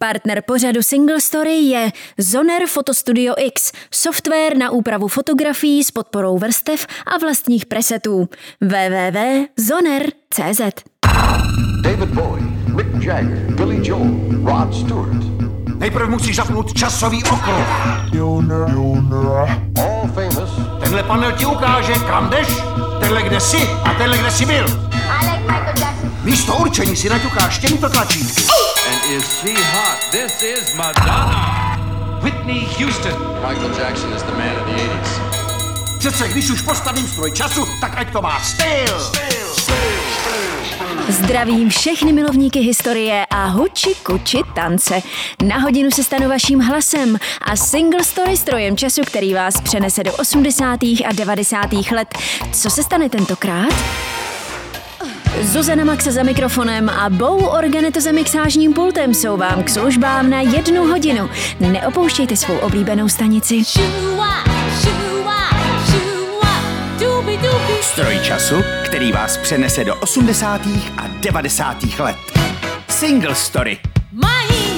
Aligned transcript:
Partner 0.00 0.42
pořadu 0.46 0.82
Single 0.82 1.20
Story 1.20 1.54
je 1.54 1.90
Zoner 2.18 2.66
Fotostudio 2.66 3.34
X, 3.38 3.72
software 3.90 4.56
na 4.56 4.70
úpravu 4.70 5.08
fotografií 5.08 5.84
s 5.84 5.90
podporou 5.90 6.38
vrstev 6.38 6.86
a 7.06 7.18
vlastních 7.18 7.66
presetů. 7.66 8.28
www.zoner.cz 8.60 10.60
David 11.82 12.08
Bowie, 12.08 12.44
Mick 12.66 12.88
Jagger, 13.04 13.38
Billy 13.54 13.78
Joel, 13.82 14.10
Rod 14.44 14.74
Stewart. 14.74 15.28
Nejprve 15.78 16.06
musíš 16.06 16.36
zapnout 16.36 16.72
časový 16.72 17.24
okruh. 17.24 17.66
All 19.78 20.08
famous. 20.14 20.50
Tenhle 20.80 21.02
panel 21.02 21.32
ti 21.32 21.46
ukáže, 21.46 21.92
kam 21.92 22.30
jdeš, 22.30 22.48
tenhle 23.00 23.22
kde 23.22 23.40
jsi 23.40 23.68
a 23.84 23.94
tenhle 23.94 24.18
kde 24.18 24.30
jsi 24.30 24.46
byl. 24.46 24.64
I 24.64 24.66
like 25.26 25.40
Michael 25.40 25.74
Jackson. 25.78 25.97
Místo 26.28 26.56
určení 26.56 26.96
si 26.96 27.08
naťukáš 27.08 27.58
těmito 27.58 27.88
tlačítky. 27.88 28.42
And 28.92 29.16
is 29.16 29.24
she 29.40 29.54
hot? 29.72 29.98
This 30.10 30.42
is 30.42 30.74
Madonna. 30.74 32.18
Whitney 32.22 32.60
Houston. 32.60 33.12
Michael 33.48 33.70
Jackson 33.78 34.12
is 34.12 34.22
the 34.22 34.32
man 34.32 34.56
of 34.56 34.66
the 34.66 34.72
80s. 34.72 35.98
Přece 35.98 36.28
když 36.28 36.50
už 36.50 36.62
postavím 36.62 37.08
stroj 37.08 37.32
času, 37.32 37.66
tak 37.80 37.98
ať 37.98 38.12
to 38.12 38.22
má 38.22 38.40
styl. 38.40 39.00
styl. 39.00 39.48
Zdravím 41.08 41.70
všechny 41.70 42.12
milovníky 42.12 42.60
historie 42.60 43.26
a 43.30 43.46
huči 43.46 43.94
kuči 44.02 44.38
tance. 44.54 45.02
Na 45.42 45.58
hodinu 45.58 45.90
se 45.90 46.04
stanu 46.04 46.28
vaším 46.28 46.60
hlasem 46.60 47.18
a 47.40 47.56
single 47.56 48.04
story 48.04 48.36
strojem 48.36 48.76
času, 48.76 49.00
který 49.06 49.34
vás 49.34 49.60
přenese 49.60 50.04
do 50.04 50.12
80. 50.12 50.82
a 50.82 51.12
90. 51.12 51.72
let. 51.72 52.08
Co 52.52 52.70
se 52.70 52.82
stane 52.82 53.08
tentokrát? 53.08 53.74
Zuzana 55.42 55.84
Maxe 55.84 56.12
za 56.12 56.22
mikrofonem 56.22 56.88
a 56.88 57.10
Bou 57.10 57.46
Organet 57.46 57.96
za 57.96 58.12
mixážním 58.12 58.72
pultem 58.72 59.14
jsou 59.14 59.36
vám 59.36 59.62
k 59.62 59.70
službám 59.70 60.30
na 60.30 60.40
jednu 60.40 60.86
hodinu. 60.86 61.30
Neopouštějte 61.60 62.36
svou 62.36 62.56
oblíbenou 62.58 63.08
stanici. 63.08 63.62
Stroj 67.80 68.18
času, 68.22 68.54
který 68.84 69.12
vás 69.12 69.36
přenese 69.36 69.84
do 69.84 69.94
80. 69.96 70.60
a 70.96 71.08
90. 71.20 71.76
let. 71.98 72.16
Single 72.88 73.34
Story. 73.34 73.78
Mají 74.12 74.77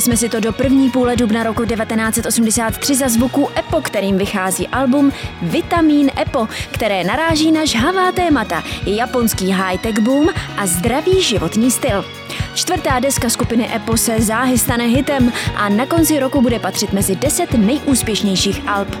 Vyhasili 0.00 0.16
jsme 0.16 0.28
si 0.28 0.32
to 0.32 0.40
do 0.40 0.52
první 0.52 0.90
půle 0.90 1.16
dubna 1.16 1.42
roku 1.42 1.64
1983 1.64 2.94
za 2.94 3.08
zvuku 3.08 3.48
EPO, 3.58 3.80
kterým 3.80 4.18
vychází 4.18 4.68
album 4.68 5.12
Vitamin 5.42 6.10
EPO, 6.20 6.48
které 6.70 7.04
naráží 7.04 7.52
na 7.52 7.64
žhavá 7.64 8.12
témata, 8.12 8.62
japonský 8.86 9.50
high-tech 9.50 9.98
boom 9.98 10.28
a 10.56 10.66
zdravý 10.66 11.22
životní 11.22 11.70
styl. 11.70 12.04
Čtvrtá 12.54 13.00
deska 13.00 13.28
skupiny 13.28 13.74
EPO 13.74 13.96
se 13.96 14.20
záhy 14.20 14.58
stane 14.58 14.84
hitem 14.84 15.32
a 15.56 15.68
na 15.68 15.86
konci 15.86 16.18
roku 16.18 16.42
bude 16.42 16.58
patřit 16.58 16.92
mezi 16.92 17.16
10 17.16 17.52
nejúspěšnějších 17.52 18.62
alb. 18.66 18.96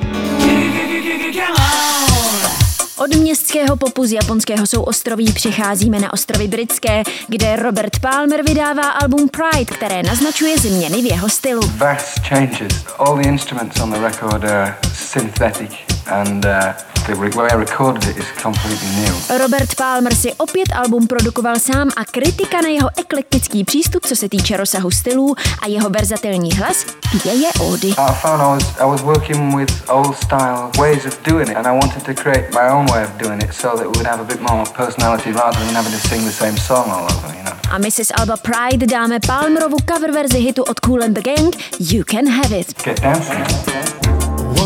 Od 3.00 3.14
městského 3.14 3.76
popu 3.76 4.06
z 4.06 4.12
japonského 4.12 4.66
souostroví 4.66 5.32
přicházíme 5.32 6.00
na 6.00 6.12
ostrovy 6.12 6.48
britské, 6.48 7.02
kde 7.28 7.56
Robert 7.56 7.98
Palmer 7.98 8.42
vydává 8.42 8.90
album 8.90 9.28
Pride, 9.28 9.76
které 9.76 10.02
naznačuje 10.02 10.58
změny 10.58 11.02
v 11.02 11.04
jeho 11.04 11.28
stylu. 11.28 11.60
vast 11.76 12.18
changes. 12.28 12.84
All 12.98 13.16
the 13.16 13.28
instruments 13.28 13.80
on 13.80 13.90
the 13.90 13.98
record 13.98 14.44
are 14.44 14.76
synthetic, 14.94 15.70
and 16.06 16.44
uh, 16.44 16.72
the 17.06 17.14
way 17.16 17.48
I 17.50 17.56
recorded 17.56 18.04
it 18.04 18.16
is 18.16 18.28
completely 18.42 18.88
new. 19.00 19.38
Robert 19.38 19.74
Palmer 19.74 20.14
si 20.14 20.32
opět 20.34 20.72
album 20.72 21.06
produkoval 21.06 21.58
sám 21.58 21.88
a 21.96 22.04
kritika 22.04 22.60
na 22.60 22.68
jeho 22.68 22.90
eklektický 22.96 23.64
přístup, 23.64 24.06
co 24.06 24.16
se 24.16 24.28
týče 24.28 24.56
rozsahu 24.56 24.90
stylů 24.90 25.34
a 25.62 25.66
jeho 25.66 25.90
verzatilní 25.90 26.52
hlas, 26.52 26.86
je 27.24 27.52
ódy. 27.62 27.88
I 27.88 28.14
found 28.14 28.40
I 28.40 28.54
was 28.54 28.64
I 28.80 28.84
was 28.84 29.00
working 29.00 29.56
with 29.56 29.90
old 29.90 30.16
style 30.16 30.70
ways 30.78 31.06
of 31.06 31.18
doing 31.22 31.48
it, 31.48 31.56
and 31.56 31.66
I 31.66 31.72
wanted 31.72 32.02
to 32.02 32.22
create 32.22 32.50
my 32.52 32.70
own 32.70 32.86
way 32.92 33.04
of 33.04 33.10
doing 33.18 33.42
it 33.42 33.54
so 33.54 33.68
that 33.76 33.80
it 33.80 33.96
would 33.96 34.06
have 34.06 34.20
a 34.20 34.24
bit 34.24 34.40
more 34.40 34.64
personality 34.76 35.32
rather 35.32 35.58
than 35.64 35.74
having 35.74 35.92
to 35.92 36.08
sing 36.08 36.24
the 36.24 36.32
same 36.32 36.56
song 36.56 36.90
all 36.90 37.04
over. 37.04 37.36
You 37.36 37.44
know. 37.44 37.56
A 37.70 37.78
my 37.78 37.90
si 37.90 38.04
z 38.04 38.12
alba 38.12 38.36
Pride 38.36 38.86
dáme 38.86 39.20
Palmerovu 39.26 39.76
cover 39.92 40.12
verzi 40.12 40.38
hitu 40.38 40.62
od 40.62 40.80
Cool 40.80 41.02
and 41.02 41.14
the 41.14 41.22
Gang 41.22 41.54
You 41.78 42.04
Can 42.04 42.26
Have 42.26 42.60
It. 42.60 42.84
Get 42.84 43.02
dancing. 43.02 43.44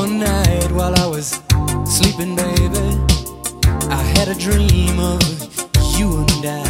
One 0.00 0.18
night 0.18 0.53
while 0.74 0.98
I 0.98 1.06
was 1.06 1.40
sleeping, 1.84 2.34
baby, 2.34 2.98
I 3.90 4.02
had 4.16 4.28
a 4.28 4.34
dream 4.34 4.98
of 4.98 5.22
you 5.96 6.18
and 6.18 6.44
I. 6.44 6.64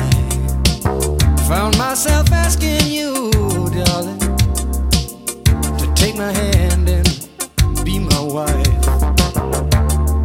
Found 1.49 1.79
myself 1.79 2.31
asking 2.31 2.87
you, 2.87 3.31
darling, 3.73 4.19
to 5.79 5.93
take 5.95 6.17
my 6.17 6.33
hand 6.33 6.89
and 6.89 7.09
be 7.85 7.99
my 7.99 8.21
wife. 8.21 8.67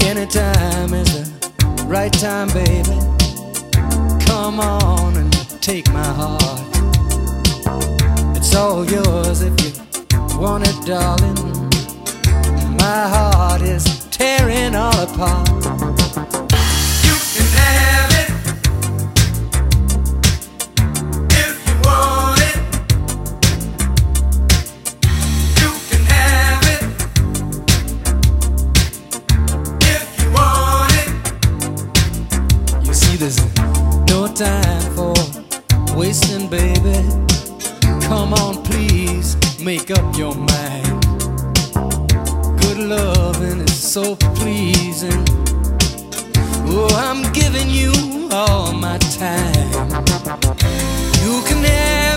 Anytime 0.04 0.94
is 0.94 1.10
the 1.14 1.86
right 1.88 2.12
time, 2.12 2.50
baby. 2.50 3.00
Come 4.26 4.60
on 4.60 5.16
and 5.16 5.34
take 5.62 5.88
my 5.94 6.04
heart. 6.04 6.62
It's 8.36 8.54
all 8.56 8.84
yours 8.86 9.42
if 9.42 9.54
you 9.64 9.72
want 10.38 10.68
it, 10.68 10.86
darling. 10.86 11.69
My 12.77 13.07
heart 13.10 13.62
is 13.62 14.06
tearing 14.10 14.75
all 14.75 14.98
apart. 15.00 15.48
You 17.04 17.16
can 17.33 17.48
have 17.57 18.12
it 18.21 18.30
if 21.31 21.54
you 21.68 21.75
want 21.83 22.39
it. 22.50 22.57
You 25.60 25.71
can 25.89 26.04
have 26.06 26.63
it 26.74 26.81
if 29.81 30.04
you 30.19 30.27
want 30.31 30.94
it. 31.01 31.10
You 32.86 32.94
see, 32.94 33.16
there's 33.18 33.39
no 34.07 34.27
time 34.33 34.94
for 34.95 35.13
wasting, 35.95 36.48
baby. 36.50 36.98
Come 38.01 38.33
on, 38.33 38.63
please 38.63 39.36
make 39.60 39.92
up 39.92 40.16
your 40.18 40.36
mind. 40.36 41.09
Good 42.80 42.90
loving 42.92 43.60
is 43.62 43.78
so 43.78 44.16
pleasing. 44.16 45.26
Oh, 46.66 46.88
I'm 46.96 47.30
giving 47.34 47.70
you 47.70 47.92
all 48.31 48.72
my 48.72 48.98
time. 48.98 49.90
You 51.22 51.42
can 51.46 51.62
have 51.66 52.09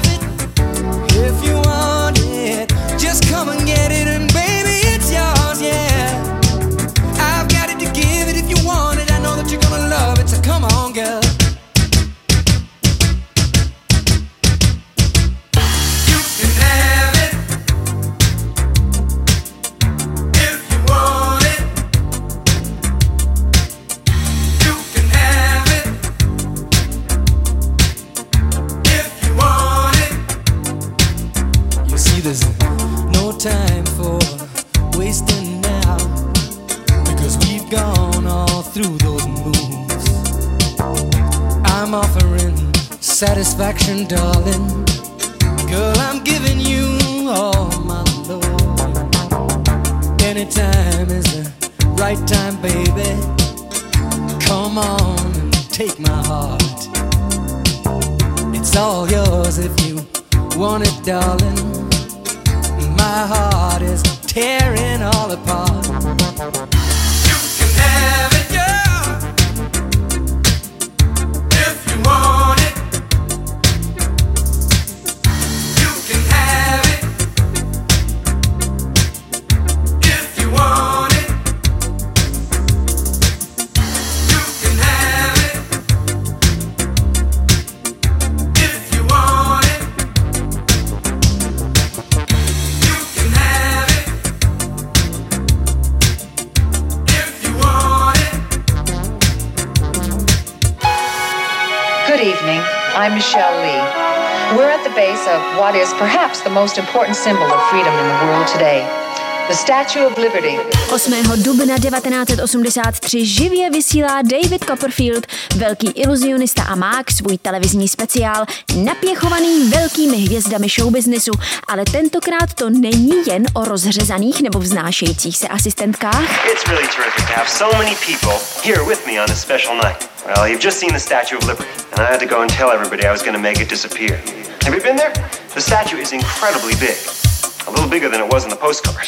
freedom 107.72 107.94
in 107.94 108.06
the 108.06 108.26
world 108.26 108.46
today 108.46 109.02
the 109.48 109.54
Statue 109.54 110.06
of 110.06 110.18
Liberty. 110.18 110.58
8. 110.92 111.42
dubna 111.42 111.78
1983 111.78 113.26
živě 113.26 113.70
vysílá 113.70 114.22
David 114.22 114.64
Copperfield, 114.64 115.26
velký 115.56 115.90
iluzionista 115.90 116.62
a 116.62 116.74
mák, 116.74 117.10
svůj 117.10 117.38
televizní 117.38 117.88
speciál, 117.88 118.44
napěchovaný 118.76 119.70
velkými 119.70 120.16
hvězdami 120.16 120.68
showbiznisu, 120.68 121.32
ale 121.68 121.84
tentokrát 121.84 122.54
to 122.54 122.70
není 122.70 123.12
jen 123.26 123.44
o 123.54 123.64
rozřezaných 123.64 124.42
nebo 124.42 124.58
vznášejících 124.58 125.36
se 125.36 125.48
asistentkách. 125.48 126.46
It's 126.52 126.66
really 126.68 126.88
terrific 126.88 127.26
to 127.26 127.32
have 127.32 127.48
so 127.48 127.78
many 127.78 127.96
people 128.06 128.38
here 128.64 128.84
with 128.88 129.06
me 129.06 129.20
on 129.20 129.26
this 129.26 129.40
special 129.40 129.74
night. 129.74 130.08
Well, 130.26 130.46
you've 130.46 130.64
just 130.64 130.78
seen 130.78 130.92
the 130.92 131.00
Statue 131.00 131.36
of 131.36 131.44
Liberty, 131.48 131.70
and 131.92 132.00
I 132.00 132.12
had 132.12 132.20
to 132.20 132.26
go 132.34 132.40
and 132.40 132.56
tell 132.56 132.70
everybody 132.70 133.08
I 133.08 133.12
was 133.12 133.22
going 133.22 133.36
to 133.36 133.42
make 133.42 133.60
it 133.62 133.70
disappear. 133.70 134.16
Have 134.64 134.74
you 134.74 134.82
been 134.82 134.96
there? 134.96 135.12
The 135.54 135.60
statue 135.60 136.00
is 136.00 136.12
incredibly 136.12 136.74
big. 136.86 137.31
A 137.66 137.70
little 137.70 137.88
bigger 137.88 138.10
than 138.10 138.20
it 138.26 138.32
was 138.32 138.44
in 138.44 138.50
the 138.50 138.56
postcard. 138.56 138.98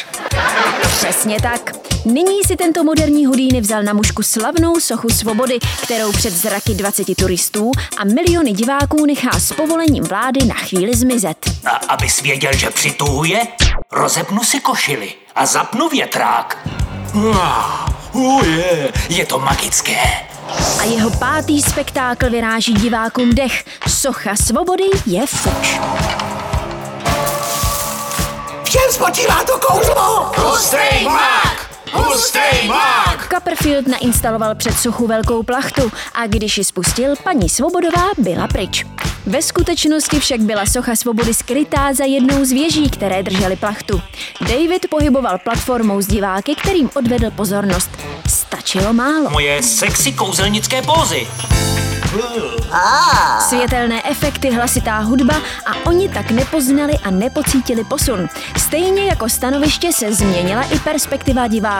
Přesně 0.81 1.41
tak. 1.41 1.71
Nyní 2.05 2.43
si 2.47 2.55
tento 2.55 2.83
moderní 2.83 3.25
Houdini 3.25 3.61
vzal 3.61 3.83
na 3.83 3.93
mužku 3.93 4.23
slavnou 4.23 4.79
sochu 4.79 5.09
svobody, 5.09 5.59
kterou 5.83 6.11
před 6.11 6.33
zraky 6.33 6.73
20 6.73 7.15
turistů 7.15 7.71
a 7.97 8.03
miliony 8.03 8.51
diváků 8.51 9.05
nechá 9.05 9.39
s 9.39 9.53
povolením 9.53 10.03
vlády 10.03 10.45
na 10.45 10.55
chvíli 10.55 10.95
zmizet. 10.95 11.37
A 11.65 11.69
abys 11.69 12.21
věděl, 12.21 12.51
že 12.53 12.69
přituhuje, 12.69 13.47
rozepnu 13.91 14.43
si 14.43 14.59
košili 14.59 15.13
a 15.35 15.45
zapnu 15.45 15.89
větrák. 15.89 16.67
Oh 18.13 18.47
je, 18.47 18.91
je 19.09 19.25
to 19.25 19.39
magické. 19.39 19.99
A 20.79 20.83
jeho 20.83 21.09
pátý 21.09 21.61
spektákl 21.61 22.29
vyráží 22.29 22.73
divákům 22.73 23.35
dech. 23.35 23.65
Socha 23.87 24.35
svobody 24.35 24.83
je 25.05 25.27
fuč. 25.27 25.79
Spočívá 28.91 29.43
to 29.43 29.57
kouzlo! 29.59 30.31
Hustej 30.37 31.05
mák! 31.05 31.54
Hustej 31.93 32.67
mák! 32.67 33.27
Copperfield 33.33 33.87
nainstaloval 33.87 34.55
před 34.55 34.73
sochu 34.77 35.07
velkou 35.07 35.43
plachtu 35.43 35.91
a 36.13 36.27
když 36.27 36.57
ji 36.57 36.63
spustil, 36.63 37.13
paní 37.23 37.49
Svobodová 37.49 38.05
byla 38.17 38.47
pryč. 38.47 38.85
Ve 39.25 39.41
skutečnosti 39.41 40.19
však 40.19 40.39
byla 40.41 40.65
socha 40.65 40.95
svobody 40.95 41.33
skrytá 41.33 41.93
za 41.93 42.03
jednou 42.03 42.45
z 42.45 42.51
věží, 42.51 42.89
které 42.89 43.23
držely 43.23 43.55
plachtu. 43.55 44.01
David 44.41 44.87
pohyboval 44.89 45.37
platformou 45.43 46.01
s 46.01 46.07
diváky, 46.07 46.55
kterým 46.55 46.89
odvedl 46.95 47.31
pozornost. 47.31 47.89
Stačilo 48.27 48.93
málo. 48.93 49.29
Moje 49.29 49.63
sexy 49.63 50.11
kouzelnické 50.13 50.81
pózy. 50.81 51.27
Světelné 53.39 54.01
efekty, 54.09 54.49
hlasitá 54.49 54.99
hudba 54.99 55.35
a 55.65 55.89
oni 55.89 56.09
tak 56.09 56.31
nepoznali 56.31 56.93
a 57.03 57.11
nepocítili 57.11 57.83
posun. 57.83 58.27
Stejně 58.57 59.05
jako 59.05 59.29
stanoviště 59.29 59.93
se 59.93 60.13
změnila 60.13 60.63
i 60.63 60.79
perspektiva 60.79 61.47
diváků. 61.47 61.74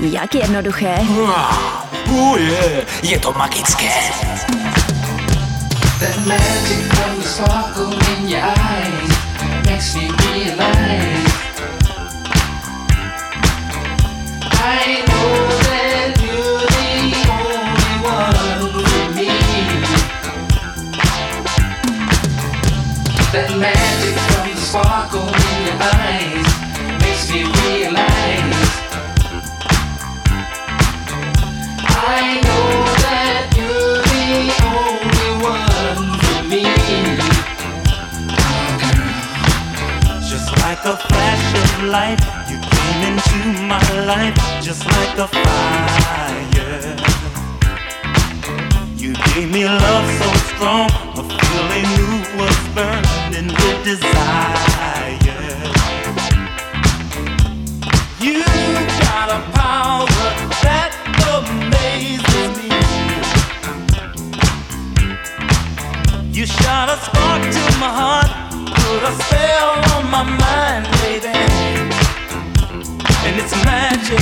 Jak 0.00 0.34
jednoduché. 0.34 0.94
Uh, 1.00 2.36
je, 2.36 2.86
je 3.02 3.18
to 3.18 3.32
magické. 3.32 3.90
That 6.00 6.16
magic 6.26 6.86
from 6.94 7.16
the 7.20 7.28
sparkle 7.28 7.92
in 7.92 8.28
your 8.28 8.42
eyes 8.42 9.12
makes 9.66 9.94
me 9.94 10.08
realize 10.32 11.17
life 44.08 44.34
just 44.62 44.86
like 44.86 45.18
a 45.18 45.28
fire. 45.28 46.96
You 48.96 49.12
gave 49.34 49.52
me 49.52 49.66
love 49.66 50.08
so 50.20 50.28
strong, 50.48 50.88
a 51.20 51.24
feeling 51.38 51.86
you 51.98 52.08
was 52.40 52.56
burning 52.74 53.48
with 53.60 53.78
desire. 53.84 55.18
You 58.24 58.44
got 59.04 59.28
a 59.28 59.40
power 59.60 60.08
that 60.64 60.90
amazes 61.36 62.52
me. 62.58 62.70
You 66.32 66.46
shot 66.46 66.88
a 66.88 66.96
spark 67.04 67.42
to 67.56 67.64
my 67.84 67.92
heart, 68.00 68.30
put 68.72 69.02
a 69.10 69.12
spell 69.20 69.68
on 69.92 70.02
my 70.10 70.24
mind, 70.24 70.97
it's 73.40 73.54
magic. 73.64 74.18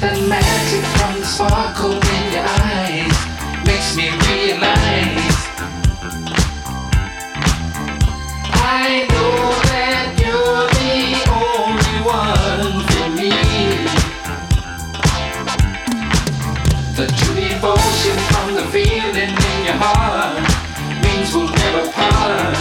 That 0.00 0.16
magic 0.28 0.84
from 0.96 1.20
the 1.20 1.26
sparkle 1.26 1.96
in 1.96 2.24
your 2.34 2.44
eyes 2.44 3.16
makes 3.64 3.96
me 3.96 4.12
realize 4.28 5.36
I 8.52 9.08
know 9.08 9.48
that 9.72 10.12
you're 10.20 10.68
the 10.76 11.24
only 11.40 11.96
one 12.04 12.84
for 12.90 13.08
me. 13.16 13.32
The 17.00 17.06
true 17.16 17.40
devotion 17.48 18.16
from 18.28 18.48
the 18.56 18.64
feeling 18.72 19.32
in 19.32 19.58
your 19.64 19.78
heart 19.80 20.44
means 21.02 21.34
we'll 21.34 21.48
never 21.48 21.90
part. 21.92 22.55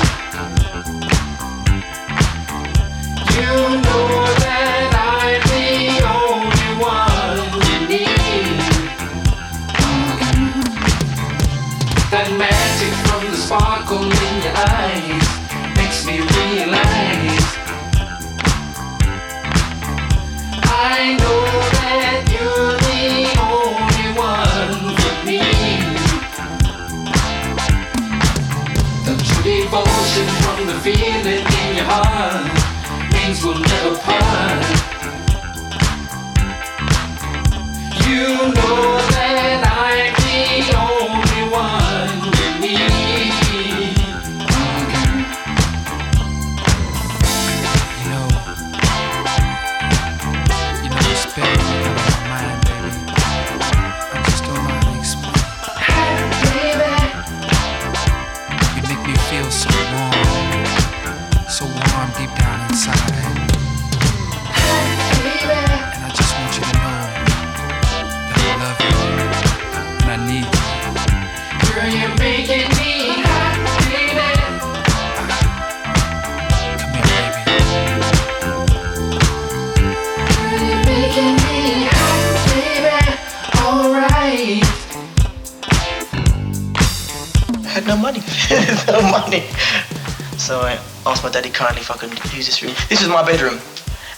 If 91.85 91.91
I 91.91 91.97
could 91.97 92.33
use 92.33 92.47
this 92.47 92.63
room. 92.63 92.73
This 92.89 93.01
is 93.03 93.09
my 93.09 93.23
bedroom. 93.23 93.59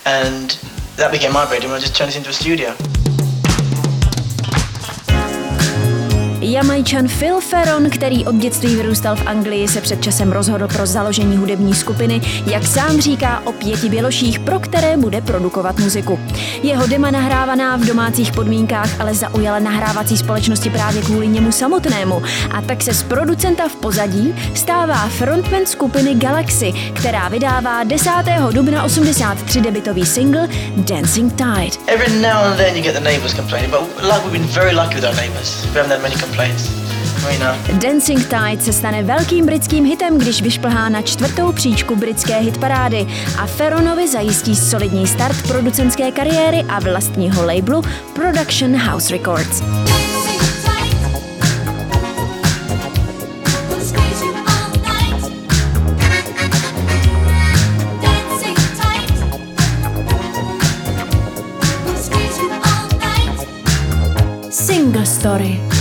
And 0.05 0.51
that 0.95 1.12
became 1.12 1.33
my 1.33 1.45
bedroom. 1.50 1.74
I 1.74 1.79
just 1.79 1.95
turned 1.95 2.07
this 2.07 2.15
into 2.15 2.29
a 2.29 2.33
studio. 2.33 2.75
Jamajčan 6.58 7.08
Phil 7.08 7.42
Ferron, 7.42 7.90
který 7.90 8.26
od 8.26 8.36
dětství 8.36 8.76
vyrůstal 8.76 9.16
v 9.16 9.28
Anglii, 9.28 9.68
se 9.68 9.82
před 9.82 10.02
časem 10.02 10.32
rozhodl 10.32 10.68
pro 10.68 10.86
založení 10.86 11.38
hudební 11.38 11.74
skupiny, 11.74 12.22
jak 12.46 12.68
sám 12.68 13.02
říká 13.02 13.42
o 13.46 13.52
pěti 13.52 13.90
běloších, 13.90 14.40
pro 14.40 14.60
které 14.60 14.98
bude 14.98 15.22
produkovat 15.22 15.80
muziku. 15.80 16.20
Jeho 16.64 16.88
dema 16.88 17.12
nahrávaná 17.12 17.76
v 17.76 17.86
domácích 17.86 18.32
podmínkách 18.32 19.02
ale 19.02 19.14
zaujala 19.14 19.60
nahrávací 19.60 20.18
společnosti 20.18 20.70
právě 20.70 21.02
kvůli 21.02 21.28
němu 21.28 21.52
samotnému 21.52 22.22
a 22.52 22.62
tak 22.62 22.84
se 22.84 22.94
z 22.94 23.04
producenta 23.04 23.68
v 23.68 23.76
pozadí 23.76 24.36
stává 24.54 25.08
frontman 25.08 25.66
skupiny 25.66 26.16
Galaxy, 26.16 26.74
která 26.94 27.28
vydává 27.30 27.84
10. 27.84 28.10
dubna 28.52 28.84
83 28.84 29.62
debitový 29.62 30.06
single 30.06 30.48
Dancing 30.78 31.34
Tide. 31.34 31.78
Every 31.88 32.22
now 32.22 32.38
and 32.46 32.58
then 32.58 32.76
you 32.76 32.84
get 32.84 32.94
the 32.94 33.04
neighbours 33.04 33.34
complaining, 33.34 33.72
but 33.72 33.82
we've 34.24 34.40
been 34.40 34.48
very 34.48 34.76
lucky 34.76 34.96
with 34.96 35.06
our 35.06 35.16
neighbours. 35.16 35.66
We 35.66 35.72
haven't 35.72 35.92
had 35.92 36.02
many 36.02 36.16
complaints. 36.16 36.47
Know. 36.48 37.80
Dancing 37.82 38.20
Tide 38.20 38.62
se 38.62 38.74
stane 38.74 39.04
velkým 39.04 39.46
britským 39.46 39.86
hitem, 39.86 40.18
když 40.18 40.42
vyšplhá 40.42 40.89
na 40.89 41.01
čtvrtou 41.01 41.51
příčku 41.51 41.96
britské 41.96 42.39
hitparády 42.39 43.08
a 43.38 43.46
Ferronovi 43.46 44.08
zajistí 44.08 44.56
solidní 44.56 45.08
start 45.08 45.48
producentské 45.48 46.12
kariéry 46.12 46.63
a 46.70 46.80
vlastního 46.80 47.46
labelu 47.46 47.82
Production 48.16 48.75
House 48.75 49.13
Records. 49.13 49.63
Single 64.50 65.06
Story. 65.06 65.76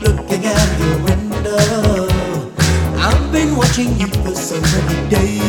Looking 0.00 0.46
out 0.46 0.78
your 0.78 0.96
window. 1.04 2.08
I've 2.98 3.32
been 3.32 3.56
watching 3.56 3.98
you 3.98 4.06
for 4.06 4.34
so 4.34 4.60
many 4.60 5.10
days. 5.10 5.47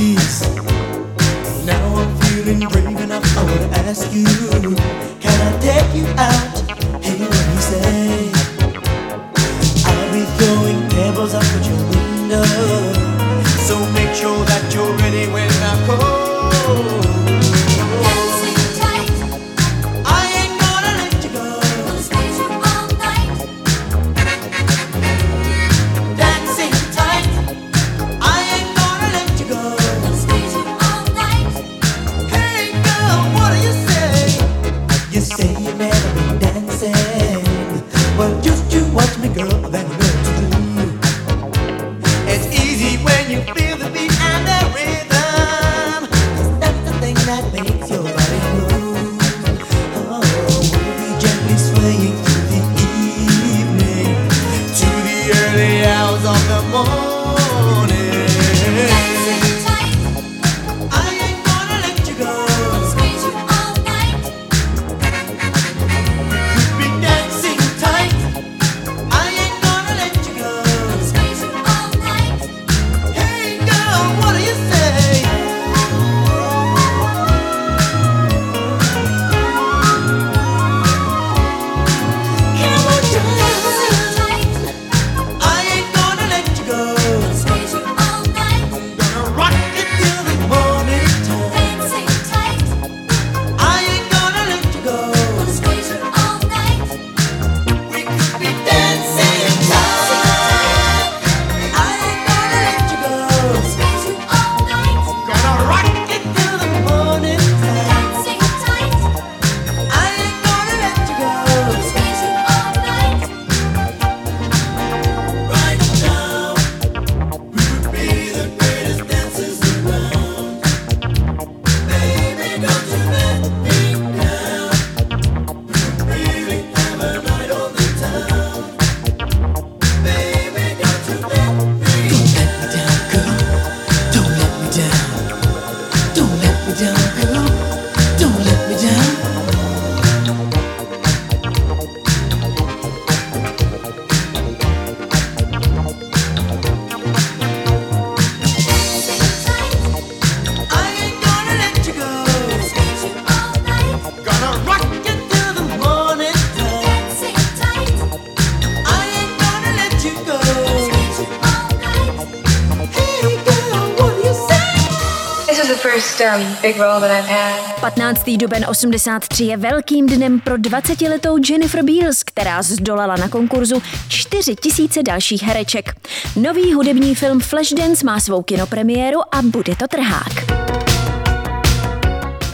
15. 167.81 168.23
duben 168.37 168.65
83 168.69 169.43
je 169.43 169.57
velkým 169.57 170.07
dnem 170.07 170.39
pro 170.39 170.55
20-letou 170.55 171.37
Jennifer 171.49 171.83
Beals, 171.83 172.23
která 172.23 172.61
zdolala 172.61 173.15
na 173.15 173.29
konkurzu 173.29 173.81
4 174.07 174.55
tisíce 174.55 175.03
dalších 175.03 175.43
hereček. 175.43 175.93
Nový 176.35 176.73
hudební 176.73 177.15
film 177.15 177.39
Flashdance 177.39 178.05
má 178.05 178.19
svou 178.19 178.43
kinopremiéru 178.43 179.19
a 179.31 179.41
bude 179.41 179.75
to 179.75 179.87
trhák. 179.87 180.33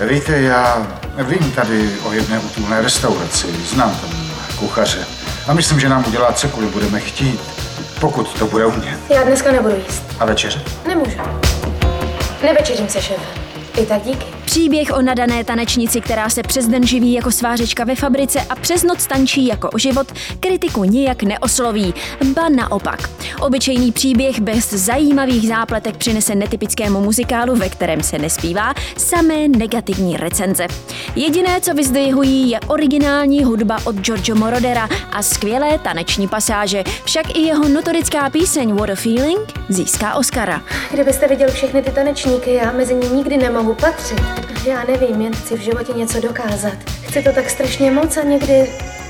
Víte, 0.09 0.41
já 0.41 0.87
vím 1.17 1.51
tady 1.51 1.89
o 2.03 2.11
jedné 2.11 2.39
útulné 2.39 2.81
restauraci, 2.81 3.47
znám 3.47 3.95
tam 4.01 4.09
kuchaře. 4.59 5.05
A 5.47 5.53
myslím, 5.53 5.79
že 5.79 5.89
nám 5.89 6.05
udělá 6.07 6.33
cokoliv 6.33 6.73
budeme 6.73 6.99
chtít, 6.99 7.39
pokud 7.99 8.39
to 8.39 8.47
bude 8.47 8.65
umět. 8.65 8.99
Já 9.09 9.23
dneska 9.23 9.51
nebudu 9.51 9.75
jíst. 9.75 10.03
A 10.19 10.25
večeře? 10.25 10.61
Nemůžu. 10.87 11.17
Nevečeřím 12.43 12.89
se, 12.89 13.01
šéfe. 13.01 13.44
eta 13.77 13.99
jike. 13.99 14.44
Příběh 14.55 14.91
o 14.93 15.01
nadané 15.01 15.43
tanečnici, 15.43 16.01
která 16.01 16.29
se 16.29 16.43
přes 16.43 16.67
den 16.67 16.87
živí 16.87 17.13
jako 17.13 17.31
svářečka 17.31 17.83
ve 17.83 17.95
fabrice 17.95 18.41
a 18.49 18.55
přes 18.55 18.83
noc 18.83 19.07
tančí 19.07 19.47
jako 19.47 19.69
o 19.69 19.77
život, 19.77 20.07
kritiku 20.39 20.83
nijak 20.83 21.23
neosloví. 21.23 21.93
Ba 22.35 22.49
naopak. 22.49 23.09
Obyčejný 23.41 23.91
příběh 23.91 24.39
bez 24.39 24.69
zajímavých 24.69 25.47
zápletek 25.47 25.97
přinese 25.97 26.35
netypickému 26.35 27.01
muzikálu, 27.01 27.55
ve 27.55 27.69
kterém 27.69 28.03
se 28.03 28.17
nespívá, 28.17 28.73
samé 28.97 29.47
negativní 29.47 30.17
recenze. 30.17 30.67
Jediné, 31.15 31.61
co 31.61 31.73
vyzdvihují, 31.73 32.49
je 32.49 32.59
originální 32.59 33.43
hudba 33.43 33.77
od 33.85 33.95
Giorgio 33.95 34.35
Morodera 34.35 34.89
a 35.11 35.23
skvělé 35.23 35.79
taneční 35.79 36.27
pasáže. 36.27 36.83
Však 37.05 37.35
i 37.35 37.39
jeho 37.39 37.67
notorická 37.67 38.29
píseň 38.29 38.73
What 38.73 38.89
a 38.89 38.95
Feeling 38.95 39.53
získá 39.69 40.15
Oscara. 40.15 40.61
Kdybyste 40.91 41.27
viděl 41.27 41.51
všechny 41.51 41.81
ty 41.81 41.91
tanečníky, 41.91 42.53
já 42.53 42.71
mezi 42.71 42.95
ně 42.95 43.09
nikdy 43.09 43.37
nemohu 43.37 43.73
patřit. 43.73 44.44
Já 44.65 44.83
nevím, 44.83 45.21
jen 45.21 45.33
chci 45.33 45.55
v 45.57 45.61
životě 45.61 45.93
něco 45.93 46.19
dokázat. 46.19 46.73
Chci 47.07 47.23
to 47.23 47.31
tak 47.31 47.49
strašně 47.49 47.91
moc 47.91 48.17
a 48.17 48.23
někdy, 48.23 48.69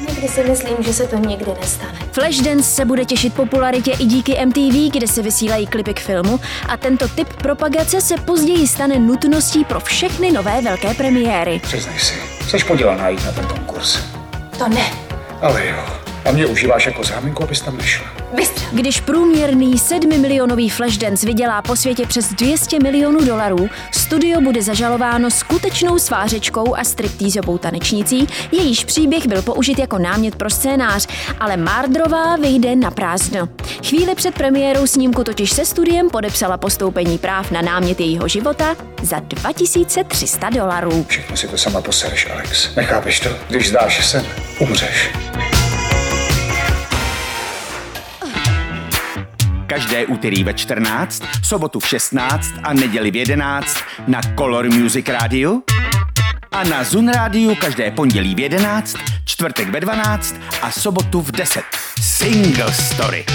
někdy 0.09 0.27
si 0.27 0.43
myslím, 0.43 0.77
že 0.79 0.93
se 0.93 1.07
to 1.07 1.15
nikdy 1.15 1.51
nestane. 1.61 1.99
Flashdance 2.11 2.63
se 2.63 2.85
bude 2.85 3.05
těšit 3.05 3.33
popularitě 3.33 3.91
i 3.91 4.05
díky 4.05 4.45
MTV, 4.45 4.91
kde 4.91 5.07
se 5.07 5.21
vysílají 5.21 5.67
klipy 5.67 5.93
k 5.93 5.99
filmu 5.99 6.39
a 6.67 6.77
tento 6.77 7.07
typ 7.07 7.33
propagace 7.33 8.01
se 8.01 8.17
později 8.17 8.67
stane 8.67 8.99
nutností 8.99 9.65
pro 9.65 9.79
všechny 9.79 10.31
nové 10.31 10.61
velké 10.61 10.93
premiéry. 10.93 11.59
Přiznej 11.63 11.99
si, 11.99 12.13
jsi 12.47 12.65
podělaná 12.65 13.09
jít 13.09 13.25
na 13.25 13.31
ten 13.31 13.45
konkurs. 13.45 13.99
To 14.57 14.67
ne. 14.69 14.85
Ale 15.41 15.67
jo, 15.67 16.04
a 16.25 16.31
mě 16.31 16.45
užíváš 16.45 16.85
jako 16.85 17.03
záminku, 17.03 17.43
abys 17.43 17.61
tam 17.61 17.77
nešla. 17.77 18.25
Když 18.71 19.01
průměrný 19.01 19.77
7 19.77 20.21
milionový 20.21 20.69
Flashdance 20.69 21.25
vydělá 21.25 21.61
po 21.61 21.75
světě 21.75 22.05
přes 22.07 22.33
200 22.33 22.79
milionů 22.79 23.25
dolarů, 23.25 23.69
studio 23.91 24.41
bude 24.41 24.61
zažalováno 24.61 25.31
skutečnou 25.31 25.99
svářečkou 25.99 26.75
a 26.75 26.83
striptýzovou 26.83 27.57
tanečnicí, 27.57 28.27
jejíž 28.51 28.85
příběh 28.85 29.27
byl 29.27 29.41
použit 29.41 29.79
jako 29.79 29.97
námět 29.97 30.35
pro 30.35 30.49
scénář, 30.49 31.07
ale 31.39 31.57
Mardrová 31.57 32.35
vyjde 32.35 32.75
na 32.75 32.91
prázdno. 32.91 33.49
Chvíli 33.87 34.15
před 34.15 34.35
premiérou 34.35 34.87
snímku 34.87 35.23
totiž 35.23 35.51
se 35.51 35.65
studiem 35.65 36.09
podepsala 36.09 36.57
postoupení 36.57 37.17
práv 37.17 37.51
na 37.51 37.61
námět 37.61 37.99
jejího 37.99 38.27
života 38.27 38.75
za 39.01 39.19
2300 39.19 40.49
dolarů. 40.49 41.05
Všechno 41.09 41.37
si 41.37 41.47
to 41.47 41.57
sama 41.57 41.81
posereš, 41.81 42.29
Alex. 42.31 42.75
Nechápeš 42.75 43.19
to? 43.19 43.29
Když 43.49 43.69
zdáš 43.69 44.09
sen, 44.09 44.25
umřeš. 44.59 45.09
Každé 49.67 50.05
úterý 50.05 50.43
ve 50.43 50.53
14, 50.53 51.23
sobotu 51.43 51.79
v 51.79 51.87
16 51.87 52.53
a 52.63 52.73
neděli 52.73 53.11
v 53.11 53.15
11 53.15 53.77
na 54.07 54.21
Color 54.37 54.69
Music 54.69 55.09
Radio 55.09 55.61
a 56.51 56.63
na 56.63 56.83
Zun 56.83 57.11
Radio 57.11 57.55
každé 57.55 57.91
pondělí 57.91 58.35
v 58.35 58.39
11, 58.39 58.95
čtvrtek 59.25 59.69
ve 59.69 59.79
12 59.79 60.35
a 60.61 60.71
sobotu 60.71 61.21
v 61.21 61.31
10. 61.31 61.63
Single 62.01 62.73
Story. 62.73 63.25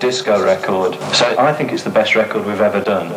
disco 0.00 0.42
record. 0.42 0.94
So 1.14 1.26
I 1.38 1.52
think 1.52 1.72
it's 1.72 1.84
the 1.84 1.90
best 1.90 2.14
record 2.16 2.46
we've 2.46 2.60
ever 2.60 2.80
done. 2.80 3.08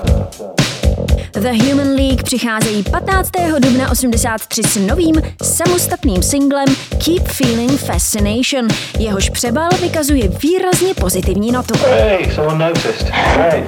The 1.31 1.51
Human 1.51 1.95
League 1.95 2.23
přicházejí 2.23 2.83
15. 2.83 3.31
dubna 3.59 3.91
83 3.91 4.63
s 4.63 4.75
novým 4.75 5.15
samostatným 5.43 6.23
singlem 6.23 6.65
Keep 7.05 7.27
Feeling 7.27 7.79
Fascination. 7.79 8.67
Jehož 8.99 9.29
přebal 9.29 9.69
vykazuje 9.81 10.27
výrazně 10.27 10.93
pozitivní 10.93 11.51
notu. 11.51 11.73
Hey, 11.89 12.31
someone 12.35 12.65
noticed. 12.67 13.09
Hey. 13.11 13.63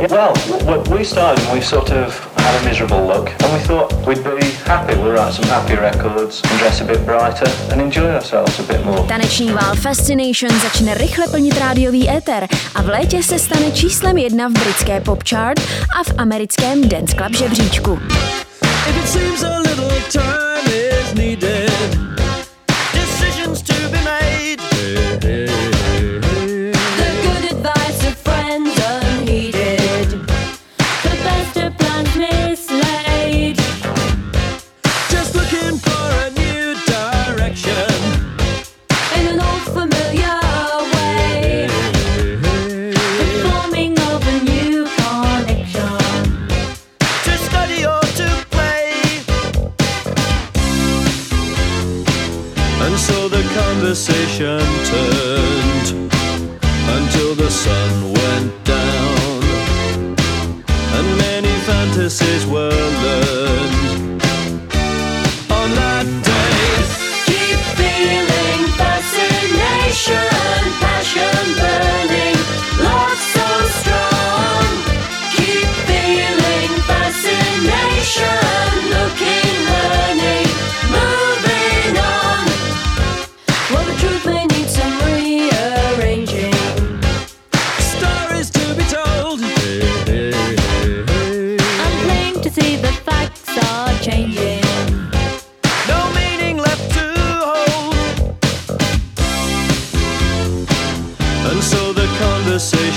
well, 0.10 0.32
we 0.90 1.04
started, 1.04 1.52
we 1.54 1.62
sort 1.62 1.90
of 1.90 2.29
had 2.40 2.62
a 2.62 2.64
miserable 2.68 3.06
look, 3.06 3.26
and 3.42 3.52
we 3.52 3.60
thought 3.68 3.92
we'd 4.06 4.24
be 4.24 4.46
happy. 4.66 4.94
We'll 4.94 5.12
write 5.12 5.34
some 5.34 5.48
happy 5.48 5.76
records 5.76 6.42
and 6.50 6.58
dress 6.58 6.80
a 6.80 6.84
bit 6.84 7.00
brighter 7.06 7.50
and 7.72 7.80
enjoy 7.80 8.08
ourselves 8.14 8.58
a 8.58 8.62
bit 8.62 8.84
more. 8.84 9.02
Taneční 9.08 9.52
vál 9.52 9.74
Fascination 9.74 10.60
začne 10.60 10.94
rychle 10.94 11.26
plnit 11.28 11.58
rádiový 11.58 12.10
éter 12.10 12.48
a 12.74 12.82
v 12.82 12.88
létě 12.88 13.22
se 13.22 13.38
stane 13.38 13.70
číslem 13.72 14.18
jedna 14.18 14.48
v 14.48 14.52
britské 14.52 15.00
pop 15.00 15.22
chart 15.28 15.60
a 16.00 16.04
v 16.04 16.14
americkém 16.18 16.88
dance 16.88 17.16
club 17.16 17.36
žebříčku. 17.36 17.98
If 18.88 18.96
it 18.96 19.08
seems 19.08 19.42
a 19.42 19.58
little 19.58 20.00
time 20.12 20.66
is 20.66 21.14
needed. 21.14 21.49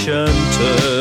patient. 0.04 0.30
Uh, 0.60 0.93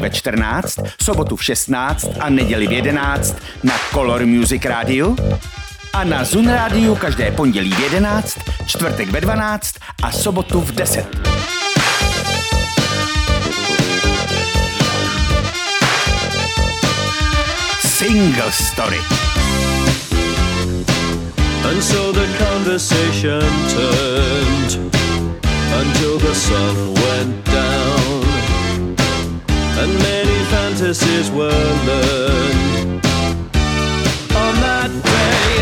ve 0.00 0.10
14, 0.10 0.78
sobotu 1.02 1.36
v 1.36 1.44
16 1.44 2.08
a 2.20 2.30
neděli 2.30 2.66
v 2.66 2.72
11 2.72 3.36
na 3.62 3.74
Color 3.92 4.26
Music 4.26 4.64
Radio 4.64 5.16
a 5.92 6.04
na 6.04 6.24
Zun 6.24 6.48
Radio 6.48 6.96
každé 6.96 7.30
pondělí 7.30 7.72
v 7.72 7.80
11, 7.80 8.38
čtvrtek 8.66 9.08
ve 9.10 9.20
12 9.20 9.74
a 10.02 10.12
sobotu 10.12 10.60
v 10.60 10.72
10. 10.72 11.06
Single 17.80 18.52
Story. 18.52 19.00
And 21.64 21.82
so 21.82 22.12
the 22.12 22.26
conversation 22.38 23.42
turned 23.68 24.94
until 25.80 26.18
the 26.18 26.34
sun 26.34 26.94
went 26.94 27.49
fantasies 30.80 31.30
were 31.32 31.50
learned 31.84 33.04
on 34.34 34.54
that 34.64 34.88
day. 34.88 35.52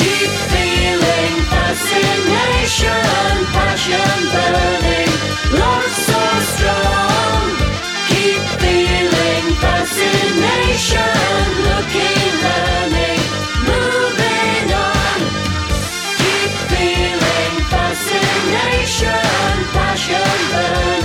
Deep 0.00 0.32
feeling, 0.48 1.34
fascination, 1.52 3.28
passion 3.52 4.16
burning, 4.32 5.12
love 5.60 5.92
so 6.08 6.24
strong. 6.56 7.44
Keep 8.08 8.44
feeling 8.64 9.44
fascination, 9.60 11.44
looking, 11.68 12.32
learning, 12.48 13.20
moving 13.68 14.68
on. 14.72 15.18
Keep 16.16 16.52
feeling 16.72 17.54
fascination, 17.68 19.20
passion 19.76 20.32
burning, 20.48 21.01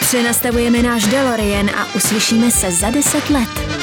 Přenastavujeme 0.00 0.82
náš 0.82 1.04
DeLorean 1.04 1.70
a 1.70 1.94
uslyšíme 1.94 2.50
se 2.50 2.70
za 2.70 2.90
10 2.90 3.30
let. 3.30 3.77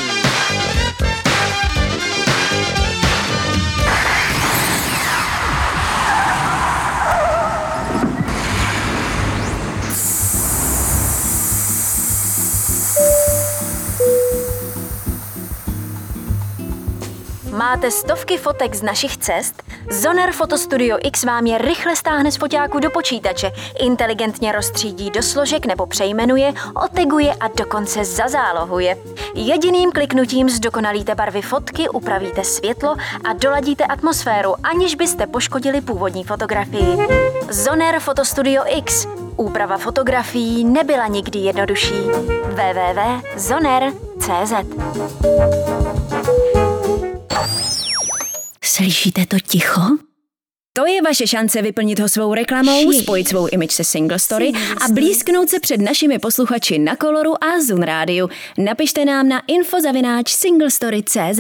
Máte 17.76 17.92
stovky 17.92 18.38
fotek 18.38 18.76
z 18.76 18.82
našich 18.82 19.18
cest? 19.18 19.64
Zoner 19.92 20.32
Fotostudio 20.32 20.98
X 21.04 21.24
vám 21.24 21.46
je 21.46 21.58
rychle 21.58 21.96
stáhne 21.96 22.32
z 22.32 22.38
foťáku 22.38 22.80
do 22.80 22.90
počítače, 22.90 23.52
inteligentně 23.80 24.52
rozstřídí 24.52 25.12
do 25.12 25.22
složek 25.24 25.66
nebo 25.66 25.86
přejmenuje, 25.86 26.54
oteguje 26.86 27.34
a 27.40 27.48
dokonce 27.48 28.06
zazálohuje. 28.06 28.98
Jediným 29.34 29.92
kliknutím 29.92 30.50
zdokonalíte 30.50 31.16
barvy 31.16 31.42
fotky, 31.42 31.90
upravíte 31.90 32.44
světlo 32.44 32.96
a 33.24 33.34
doladíte 33.34 33.86
atmosféru, 33.86 34.56
aniž 34.64 34.96
byste 34.96 35.28
poškodili 35.28 35.82
původní 35.82 36.24
fotografii. 36.24 36.98
Zoner 37.50 38.00
Fotostudio 38.00 38.64
X. 38.68 39.08
Úprava 39.38 39.78
fotografií 39.78 40.64
nebyla 40.64 41.08
nikdy 41.08 41.40
jednodušší. 41.40 42.02
www.zoner.cz 42.46 43.76
Slyšíte 48.76 49.26
to 49.26 49.38
ticho? 49.40 49.82
To 50.74 50.86
je 50.86 51.02
vaše 51.02 51.28
šance 51.28 51.62
vyplnit 51.62 52.00
ho 52.00 52.10
svou 52.10 52.34
reklamou, 52.34 52.92
spojit 52.94 53.28
svou 53.28 53.48
image 53.48 53.72
se 53.72 53.84
Single 53.84 54.20
Story 54.20 54.52
a 54.86 54.92
blízknout 54.92 55.50
se 55.50 55.60
před 55.60 55.82
našimi 55.82 56.20
posluchači 56.20 56.80
na 56.80 56.96
Koloru 56.96 57.44
a 57.44 57.62
Zun 57.68 57.82
Rádiu. 57.82 58.30
Napište 58.58 59.06
nám 59.06 59.30
na 59.30 59.42
infozavináč 59.48 60.32
singlestory.cz 60.32 61.40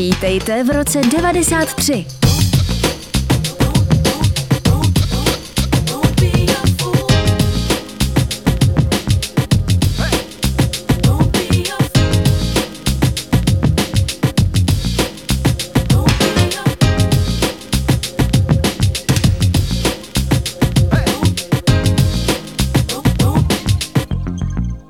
Vítejte 0.00 0.64
v 0.64 0.70
roce 0.70 1.00
93. 1.00 2.06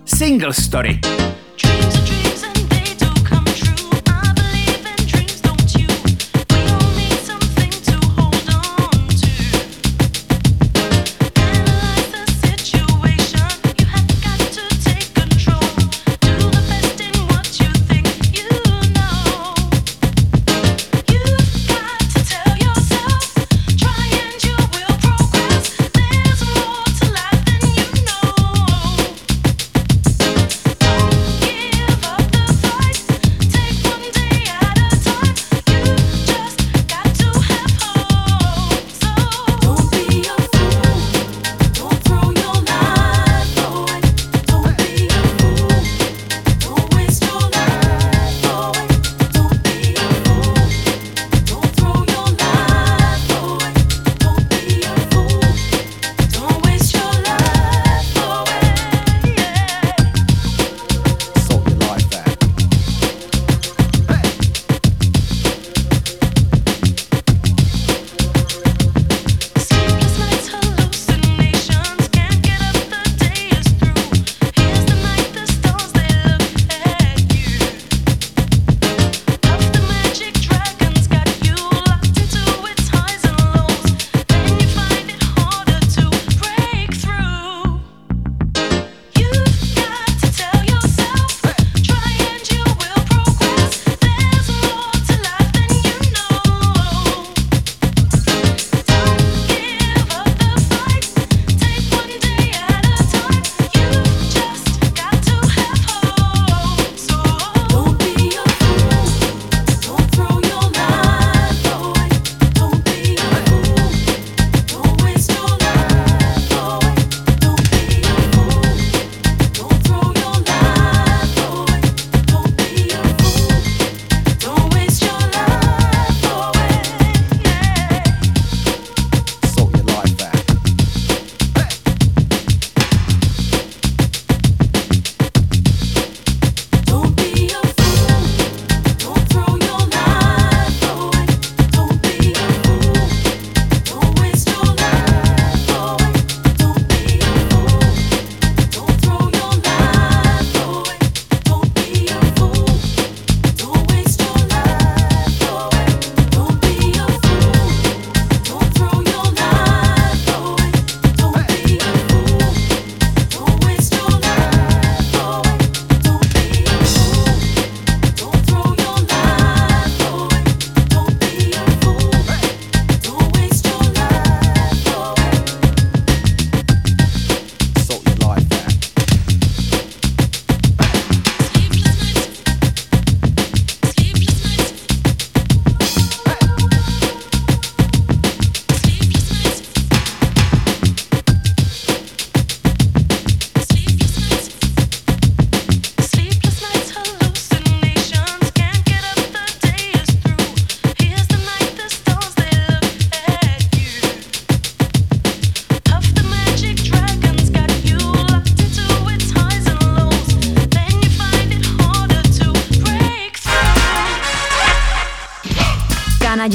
Single 0.07 0.53
Story. 0.53 1.01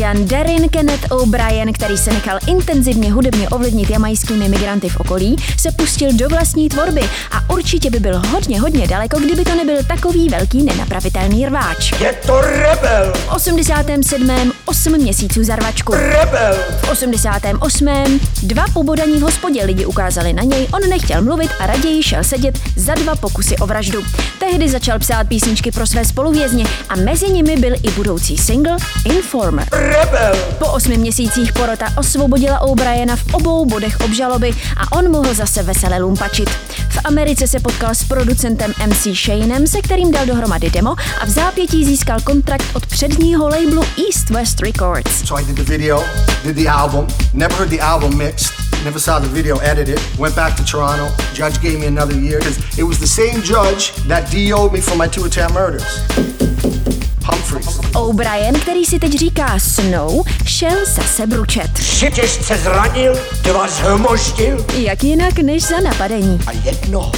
Kanaďan 0.06 0.28
Darren 0.28 0.70
Kenneth 0.70 1.12
O'Brien, 1.12 1.74
který 1.74 1.98
se 1.98 2.14
nechal 2.14 2.40
intenzivně 2.48 3.12
hudebně 3.12 3.50
ovlivnit 3.50 3.90
jamajskými 3.90 4.50
migranty 4.50 4.90
v 4.90 5.00
okolí, 5.00 5.36
se 5.58 5.72
pustil 5.72 6.14
do 6.14 6.30
vlastní 6.30 6.70
tvorby 6.70 7.02
a 7.32 7.54
určitě 7.54 7.90
by 7.90 8.00
byl 8.00 8.22
hodně, 8.32 8.60
hodně 8.60 8.88
daleko, 8.88 9.20
kdyby 9.20 9.44
to 9.44 9.56
nebyl 9.56 9.84
takový 9.88 10.30
velký 10.30 10.64
nenapravitelný 10.64 11.46
rváč. 11.46 11.92
Je 12.02 12.14
to 12.14 12.42
rebel! 12.42 13.14
V 13.16 13.32
87. 13.36 14.54
8 14.66 14.98
měsíců 14.98 15.44
za 15.44 15.56
rvačku. 15.56 15.94
Rebel! 15.94 16.56
V 16.82 16.90
88. 16.92 18.20
dva 18.44 18.66
pobodaní 18.74 19.14
v 19.18 19.22
hospodě 19.22 19.66
lidi 19.66 19.86
ukázali 19.86 20.34
na 20.34 20.44
něj, 20.44 20.68
on 20.74 20.90
nechtěl 20.90 21.22
mluvit 21.22 21.52
a 21.60 21.66
raději 21.66 22.04
šel 22.04 22.24
sedět 22.24 22.60
za 22.76 22.94
dva 22.94 23.16
pokusy 23.16 23.58
o 23.58 23.68
vraždu. 23.68 24.04
Tehdy 24.40 24.70
začal 24.70 25.00
psát 25.00 25.28
písničky 25.28 25.72
pro 25.72 25.88
své 25.88 26.06
spoluvězně 26.06 26.66
a 26.90 26.96
mezi 26.96 27.30
nimi 27.30 27.58
byl 27.58 27.74
i 27.84 27.92
budoucí 27.92 28.38
single 28.38 28.78
Informer. 29.06 29.68
Rebel! 29.72 29.95
Po 30.60 30.66
osmi 30.66 30.98
měsících 30.98 31.54
porota 31.54 31.86
osvobodila 31.98 32.62
O'Briena 32.62 33.16
v 33.16 33.34
obou 33.34 33.66
bodech 33.66 33.98
obžaloby 34.06 34.52
a 34.78 34.98
on 34.98 35.12
mohl 35.12 35.34
zase 35.34 35.64
vesele 35.64 36.00
lumpačit. 36.00 36.50
V 36.90 37.00
Americe 37.04 37.48
se 37.48 37.60
potkal 37.60 37.96
s 37.96 38.04
producentem 38.04 38.74
MC 38.88 39.08
Shaneem, 39.14 39.68
se 39.68 39.82
kterým 39.82 40.12
dal 40.12 40.26
dohromady 40.26 40.70
demo 40.70 40.96
a 41.22 41.26
v 41.26 41.30
zápětí 41.30 41.86
získal 41.86 42.20
kontrakt 42.24 42.66
od 42.74 42.86
předního 42.86 43.48
labelu 43.48 43.84
East 44.08 44.30
West 44.30 44.62
Records. 44.62 45.28
So 45.28 45.42
I 45.42 45.46
did 45.46 45.56
the 45.56 45.72
video, 45.72 46.04
did 46.44 46.56
the 46.56 46.70
album, 46.70 47.08
never 47.34 47.58
heard 47.58 47.70
the 47.70 47.82
album 47.82 48.18
mixed, 48.18 48.54
never 48.84 49.00
saw 49.00 49.20
the 49.20 49.28
video 49.28 49.60
edited, 49.60 50.00
went 50.18 50.36
back 50.36 50.56
to 50.56 50.64
Toronto. 50.64 51.08
Judge 51.34 51.62
gave 51.62 51.80
me 51.80 51.88
another 51.88 52.16
year 52.20 52.40
because 52.40 52.60
it 52.78 52.84
was 52.84 53.00
the 53.00 53.08
same 53.08 53.42
judge 53.42 53.92
that 54.08 54.32
DO'd 54.32 54.74
me 54.74 54.82
for 54.82 54.98
my 54.98 55.08
two 55.08 55.26
attempt 55.26 55.54
murders. 55.54 56.00
O'Brien, 57.96 58.60
který 58.60 58.86
si 58.86 59.00
teď 59.00 59.12
říká 59.20 59.60
Snow, 59.60 60.28
šel 60.46 60.86
zase 60.86 61.28
bručet. 61.28 61.72
Tři 61.74 62.12
těžce 62.12 62.58
zranil, 62.58 63.18
dva 63.42 63.68
zhmoždil 63.68 64.66
Jak 64.74 65.04
jinak 65.04 65.40
než 65.40 65.64
za 65.64 65.80
napadení. 65.80 66.40
a 66.48 66.52
jedno. 66.52 67.12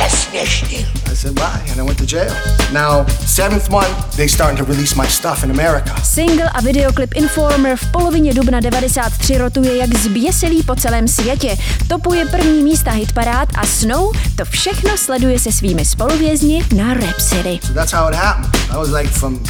I 0.00 1.14
said 1.14 1.34
bye 1.34 1.60
and 1.70 1.78
I 1.78 1.82
went 1.82 1.98
to 1.98 2.06
jail. 2.06 2.32
Now, 2.72 3.04
seventh 3.26 3.70
month, 3.70 4.16
they 4.16 4.26
starting 4.26 4.56
to 4.56 4.64
release 4.64 4.96
my 4.96 5.06
stuff 5.06 5.44
in 5.44 5.50
America. 5.50 5.94
Single 6.02 6.48
a 6.54 6.60
videoklip 6.62 7.14
Informer 7.14 7.76
v 7.76 7.86
polovině 7.92 8.34
dubna 8.34 8.60
93 8.60 9.38
rotuje 9.38 9.76
jak 9.76 9.94
zběsilý 9.94 10.62
po 10.62 10.74
celém 10.74 11.08
světě. 11.08 11.56
Topuje 11.88 12.26
první 12.26 12.62
místa 12.62 12.90
hitparád 12.90 13.48
a 13.54 13.66
Snow 13.66 14.16
to 14.36 14.44
všechno 14.44 14.96
sleduje 14.98 15.38
se 15.38 15.52
svými 15.52 15.84
spoluvězni 15.84 16.64
na 16.76 16.94
Rap 16.94 17.20
City. 17.20 17.60
So 17.62 17.74
that's 17.74 17.92
how 17.92 18.08
it 18.08 18.14
happened. 18.14 18.54
I 18.70 18.76
was 18.76 18.90
like 18.90 19.10
from 19.10 19.40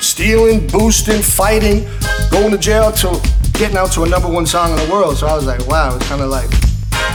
stealing, 0.00 0.72
boosting, 0.72 1.22
fighting, 1.22 1.88
going 2.30 2.50
to 2.50 2.70
jail 2.70 2.92
to 2.92 3.20
getting 3.58 3.78
out 3.78 3.92
to 3.94 4.02
a 4.02 4.08
number 4.08 4.30
one 4.36 4.46
song 4.46 4.70
in 4.70 4.76
the 4.86 4.92
world. 4.92 5.18
So 5.18 5.26
I 5.26 5.34
was 5.34 5.46
like, 5.46 5.66
wow, 5.68 5.96
it 5.96 6.02
kind 6.08 6.20
of 6.22 6.30
like 6.30 6.50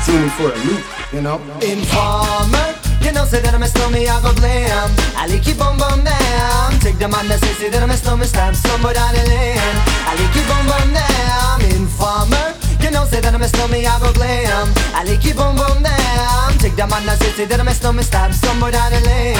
threw 0.05 0.19
me 0.19 0.29
for 0.29 0.51
a 0.51 0.57
loop, 0.65 0.83
you 1.13 1.21
know? 1.21 1.39
Informer, 1.61 2.75
you 3.01 3.11
know, 3.11 3.25
say 3.25 3.41
that 3.41 3.53
I'm 3.53 3.63
a 3.63 3.67
snowman, 3.67 4.07
I 4.07 4.19
go 4.21 4.33
blam. 4.35 4.89
I 5.15 5.27
like 5.27 5.43
keep 5.43 5.59
on 5.61 5.77
bum 5.77 6.03
down. 6.03 6.79
Take 6.79 6.99
the 6.99 7.07
man 7.07 7.27
that 7.27 7.39
say, 7.39 7.53
say 7.55 7.69
that 7.69 7.81
I'm 7.81 7.91
a 7.91 7.97
snowman, 7.97 8.27
stab 8.27 8.55
somewhere 8.55 8.93
down 8.93 9.13
the 9.15 9.23
lane. 9.27 9.77
I 10.07 10.15
like 10.19 10.31
keep 10.35 10.49
on 10.51 10.63
bum 10.67 10.87
down. 10.91 11.57
Informer, 11.75 12.55
you 12.83 12.91
know, 12.91 13.05
say 13.05 13.21
that 13.21 13.33
I'm 13.33 13.41
a 13.41 13.47
snowman, 13.47 13.85
I 13.85 13.99
go 13.99 14.11
glam. 14.13 14.67
I 14.93 15.03
like 15.03 15.21
keep 15.21 15.39
on 15.39 15.55
bum 15.55 15.83
down. 15.83 16.57
Take 16.59 16.75
the 16.75 16.87
man 16.87 17.05
that 17.07 17.19
say, 17.19 17.31
say 17.31 17.45
that 17.45 17.59
I'm 17.59 17.67
a 17.67 17.73
snowman, 17.73 18.03
stab 18.03 18.33
somewhere 18.33 18.71
down 18.71 18.91
the 18.91 19.01
lane. 19.07 19.37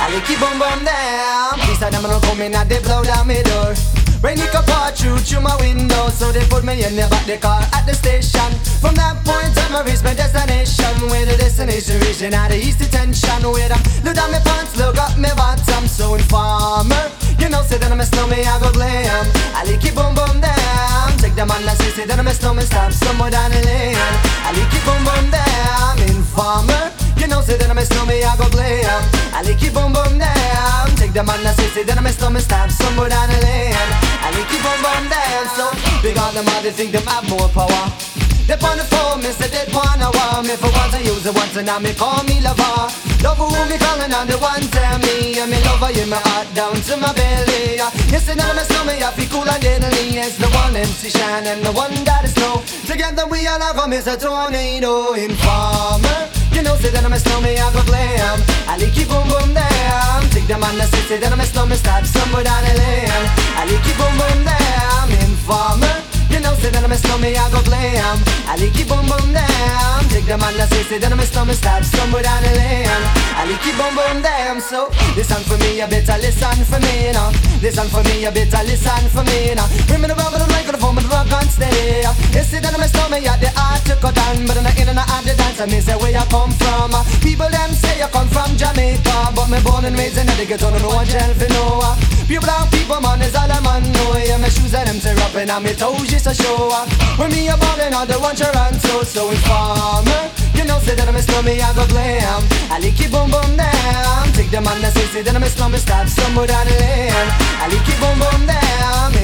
I 0.00 0.08
like 0.12 0.24
keep 0.24 0.40
on 0.40 0.58
bum 0.58 0.84
down. 0.84 1.40
Are 1.80 1.90
them 1.90 2.02
don't 2.02 2.22
come 2.22 2.42
in 2.42 2.54
and 2.54 2.68
they 2.68 2.78
blow 2.80 3.02
down 3.02 3.26
my 3.26 3.40
door. 3.40 3.99
Rain 4.22 4.36
it 4.36 4.52
pour 4.52 4.90
through 4.92 5.16
through 5.24 5.40
my 5.40 5.56
window, 5.56 6.08
so 6.12 6.30
they 6.30 6.44
put 6.52 6.62
me 6.62 6.84
in 6.84 6.94
the 6.94 7.08
back 7.08 7.24
the 7.24 7.38
car 7.38 7.64
at 7.72 7.88
the 7.88 7.94
station. 7.94 8.52
From 8.76 8.94
that 9.00 9.16
point 9.24 9.56
on, 9.64 9.72
I 9.72 9.80
reached 9.80 10.04
my 10.04 10.12
destination. 10.12 11.08
Where 11.08 11.24
the 11.24 11.40
destination 11.40 11.96
region 12.04 12.34
out 12.34 12.52
of 12.52 12.60
east 12.60 12.84
detention. 12.84 13.40
Where 13.48 13.72
I 13.72 13.80
look 14.04 14.14
down 14.20 14.28
my 14.28 14.40
pants, 14.44 14.76
look 14.76 15.00
up 15.00 15.16
my 15.16 15.32
bottom. 15.32 15.88
So 15.88 16.20
informer, 16.20 17.08
you 17.40 17.48
know, 17.48 17.64
say 17.64 17.80
that 17.80 17.88
I'm 17.88 18.00
a 18.00 18.04
snowman, 18.04 18.44
I 18.44 18.60
go 18.60 18.68
glam. 18.76 19.24
I 19.56 19.64
like 19.64 19.80
it 19.80 19.96
boom 19.96 20.12
boom 20.12 20.36
down. 20.36 21.16
Take 21.16 21.32
the 21.32 21.48
man 21.48 21.64
that 21.64 21.80
say, 21.80 21.88
say 21.96 22.04
that 22.04 22.20
I'm 22.20 22.28
a 22.28 22.34
snowman, 22.36 22.68
stop 22.68 22.92
somewhere 22.92 23.32
down 23.32 23.48
the 23.56 23.64
lane. 23.64 23.96
I 24.44 24.52
like 24.52 24.68
it 24.68 24.84
boom 24.84 25.00
boom 25.00 25.32
down. 25.32 25.96
Informer. 26.12 26.92
You 27.16 27.24
know, 27.24 27.40
say 27.40 27.56
that 27.56 27.72
I'm 27.72 27.80
a 27.80 27.88
snowman, 27.88 28.20
I 28.20 28.36
go 28.36 28.52
glam. 28.52 29.00
I 29.32 29.40
like 29.48 29.64
it 29.64 29.72
boom 29.72 29.96
boom 29.96 30.20
down. 30.20 30.92
Take 31.00 31.16
the 31.16 31.24
man 31.24 31.40
that 31.40 31.56
say, 31.56 31.72
say 31.72 31.82
that 31.88 31.96
I'm 31.96 32.04
a 32.04 32.12
snowman, 32.12 32.44
stop 32.44 32.68
somewhere 32.68 33.08
down 33.08 33.32
the 33.32 33.40
lane. 33.40 34.09
Like 34.30 34.52
it 34.52 34.62
boom 34.62 34.80
boom 34.82 35.04
down. 35.10 35.46
So 35.56 35.66
big 36.02 36.18
on 36.18 36.34
them, 36.34 36.46
all 36.48 36.62
they 36.62 36.70
think 36.70 36.92
them 36.92 37.06
have 37.06 37.28
more 37.28 37.48
power. 37.50 38.10
They 38.50 38.58
on 38.66 38.78
the 38.78 38.84
phone, 38.90 39.22
me 39.22 39.30
say 39.30 39.46
they 39.46 39.62
wanna 39.70 40.10
want 40.10 40.46
me 40.46 40.56
for 40.58 40.70
once 40.74 40.94
I 40.94 41.06
use 41.06 41.24
it 41.24 41.34
once 41.34 41.54
and 41.54 41.66
now 41.66 41.78
me 41.78 41.94
call 41.94 42.22
me 42.24 42.40
lover. 42.40 42.90
Love 43.22 43.38
who 43.38 43.46
me 43.70 43.78
calling 43.78 44.12
on 44.12 44.26
the 44.26 44.34
one 44.38 44.66
tell 44.74 44.98
me 44.98 45.38
and 45.38 45.50
me 45.50 45.62
lover 45.62 45.94
in 45.94 46.08
my 46.08 46.18
heart 46.18 46.48
down 46.52 46.74
to 46.74 46.96
my 46.96 47.12
belly. 47.14 47.78
You 48.10 48.18
say 48.18 48.34
that 48.34 48.50
I'm 48.50 48.88
a 48.88 49.04
I 49.06 49.10
feel 49.14 49.28
cool 49.30 49.48
and 49.48 49.62
deadly. 49.62 50.18
It's 50.18 50.36
the 50.36 50.48
one 50.50 50.74
MC 50.74 51.10
Shine 51.10 51.46
and 51.46 51.62
the 51.62 51.70
one 51.70 51.94
that 52.02 52.24
is 52.24 52.34
snow. 52.34 52.62
Together 52.90 53.26
we 53.30 53.46
all 53.46 53.60
have 53.60 53.78
a 53.78 54.16
tornado 54.16 55.14
informer. 55.14 56.39
You 56.60 56.66
know, 56.66 56.76
say 56.76 56.90
that 56.90 57.02
I'm 57.02 57.12
a 57.14 57.18
snowman, 57.18 57.56
I 57.56 57.72
go 57.72 57.82
glam. 57.84 58.36
I 58.68 58.76
like 58.76 58.92
it 58.92 59.08
boom 59.08 59.26
boom 59.32 59.54
down. 59.54 60.28
Take 60.28 60.46
the 60.46 60.58
man 60.58 60.76
that 60.76 60.92
say, 60.92 61.00
say 61.08 61.16
that 61.16 61.32
I'm 61.32 61.40
a 61.40 61.46
snowman, 61.46 61.78
stop 61.78 62.04
somewhere 62.04 62.44
down 62.44 62.62
the 62.64 62.76
lane. 62.76 63.08
I 63.56 63.64
like 63.64 63.80
it 63.80 63.96
boom 63.96 64.12
boom 64.20 64.44
down. 64.44 65.08
Informer. 65.24 66.09
You 66.30 66.40
know, 66.40 66.54
say 66.62 66.70
that 66.70 66.82
I'm 66.82 66.92
a 66.92 66.96
snowman, 66.96 67.34
I 67.36 67.50
go 67.50 67.60
glam. 67.66 68.16
I 68.46 68.56
like 68.56 68.74
it 68.74 68.86
boom 68.88 69.06
boom 69.06 69.34
down. 69.34 70.00
Take 70.10 70.26
the 70.26 70.38
man 70.38 70.54
that 70.56 70.70
say, 70.70 70.82
say 70.86 70.98
that 70.98 71.10
I'm 71.12 71.20
a 71.20 71.26
snowman, 71.26 71.54
stop 71.54 71.82
somewhere 71.82 72.22
down 72.22 72.42
the 72.42 72.52
lane. 72.54 72.86
I 73.34 73.46
like 73.50 73.66
it 73.66 73.74
boom 73.74 73.94
boom 73.94 74.22
down. 74.22 74.60
So 74.60 74.90
listen 75.18 75.42
for 75.46 75.58
me, 75.58 75.78
you 75.82 75.86
better 75.90 76.16
listen 76.22 76.62
for 76.66 76.78
me 76.78 77.10
now. 77.12 77.34
Listen 77.60 77.88
for 77.90 78.02
me, 78.06 78.22
you 78.22 78.30
better 78.30 78.62
listen 78.64 79.04
for 79.10 79.26
me 79.26 79.54
now. 79.54 79.66
Bring 79.90 80.00
me 80.02 80.08
the 80.08 80.16
rubber, 80.16 80.38
the 80.38 80.46
mic, 80.54 80.66
the 80.70 80.78
phone, 80.78 80.96
the 80.96 81.04
rock 81.10 81.30
and 81.30 81.50
steady. 81.50 82.06
You 82.32 82.42
say 82.46 82.62
that 82.62 82.72
I'm 82.72 82.82
a 82.82 82.88
snowman, 82.88 83.22
yeah, 83.26 83.36
the 83.36 83.50
art 83.58 83.82
to 83.90 83.94
cut 83.98 84.14
down, 84.14 84.46
but 84.46 84.56
in 84.56 84.64
the 84.64 84.72
in 84.78 84.88
and 84.88 85.02
out 85.02 85.22
the 85.26 85.34
dance, 85.34 85.60
I 85.60 85.66
mean, 85.66 85.82
say 85.82 85.98
where 85.98 86.14
you 86.14 86.24
come 86.30 86.54
from. 86.62 86.94
People 87.20 87.50
them 87.50 87.74
say 87.74 87.98
you 87.98 88.08
come 88.14 88.30
from 88.30 88.54
Jamaica, 88.56 89.34
but 89.34 89.50
me 89.50 89.58
born 89.66 89.84
and 89.84 89.98
raised 89.98 90.16
in 90.16 90.26
the 90.30 90.46
ghetto, 90.46 90.70
no 90.70 90.94
one 90.94 91.06
tell 91.06 91.34
for 91.34 91.50
no. 91.50 91.82
Pure 92.30 92.42
brown 92.46 92.70
people, 92.70 93.00
man, 93.02 93.20
is 93.22 93.34
all 93.34 93.50
a 93.50 93.58
man 93.60 93.82
know. 93.90 94.14
Yeah, 94.14 94.38
my 94.38 94.48
shoes 94.48 94.72
and 94.74 94.86
them 94.86 94.98
tear 95.02 95.18
up 95.18 95.34
and 95.34 95.50
on 95.50 95.64
me 95.66 95.74
toes 95.74 96.06
just 96.22 96.40
a 96.40 96.42
show. 96.42 96.70
When 97.16 97.30
me 97.30 97.48
a 97.48 97.56
ballin' 97.56 97.94
on 97.94 98.06
the 98.06 98.18
one 98.18 98.36
Toronto, 98.36 99.02
so 99.04 99.30
informer. 99.30 100.30
You 100.54 100.64
know, 100.64 100.78
say 100.80 100.94
that 100.94 101.08
I'm 101.08 101.16
a 101.16 101.22
snowman, 101.22 101.60
I 101.60 101.72
go 101.74 101.86
glam. 101.86 102.42
I 102.70 102.78
like 102.78 103.00
it 103.00 103.10
boom 103.10 103.30
boom 103.30 103.56
down. 103.56 104.32
Take 104.32 104.50
the 104.50 104.60
man 104.60 104.80
that 104.82 104.92
say, 104.92 105.06
say 105.12 105.22
that 105.22 105.34
I'm 105.34 105.42
a 105.42 105.46
snowman, 105.48 105.80
stop 105.80 106.08
somewhere 106.08 106.46
down 106.46 106.66
the 106.66 106.72
lane. 106.72 107.28
I 107.62 107.68
like 107.72 107.88
it 107.88 107.98
boom 108.00 108.18
boom 108.20 108.46
down. 108.46 109.19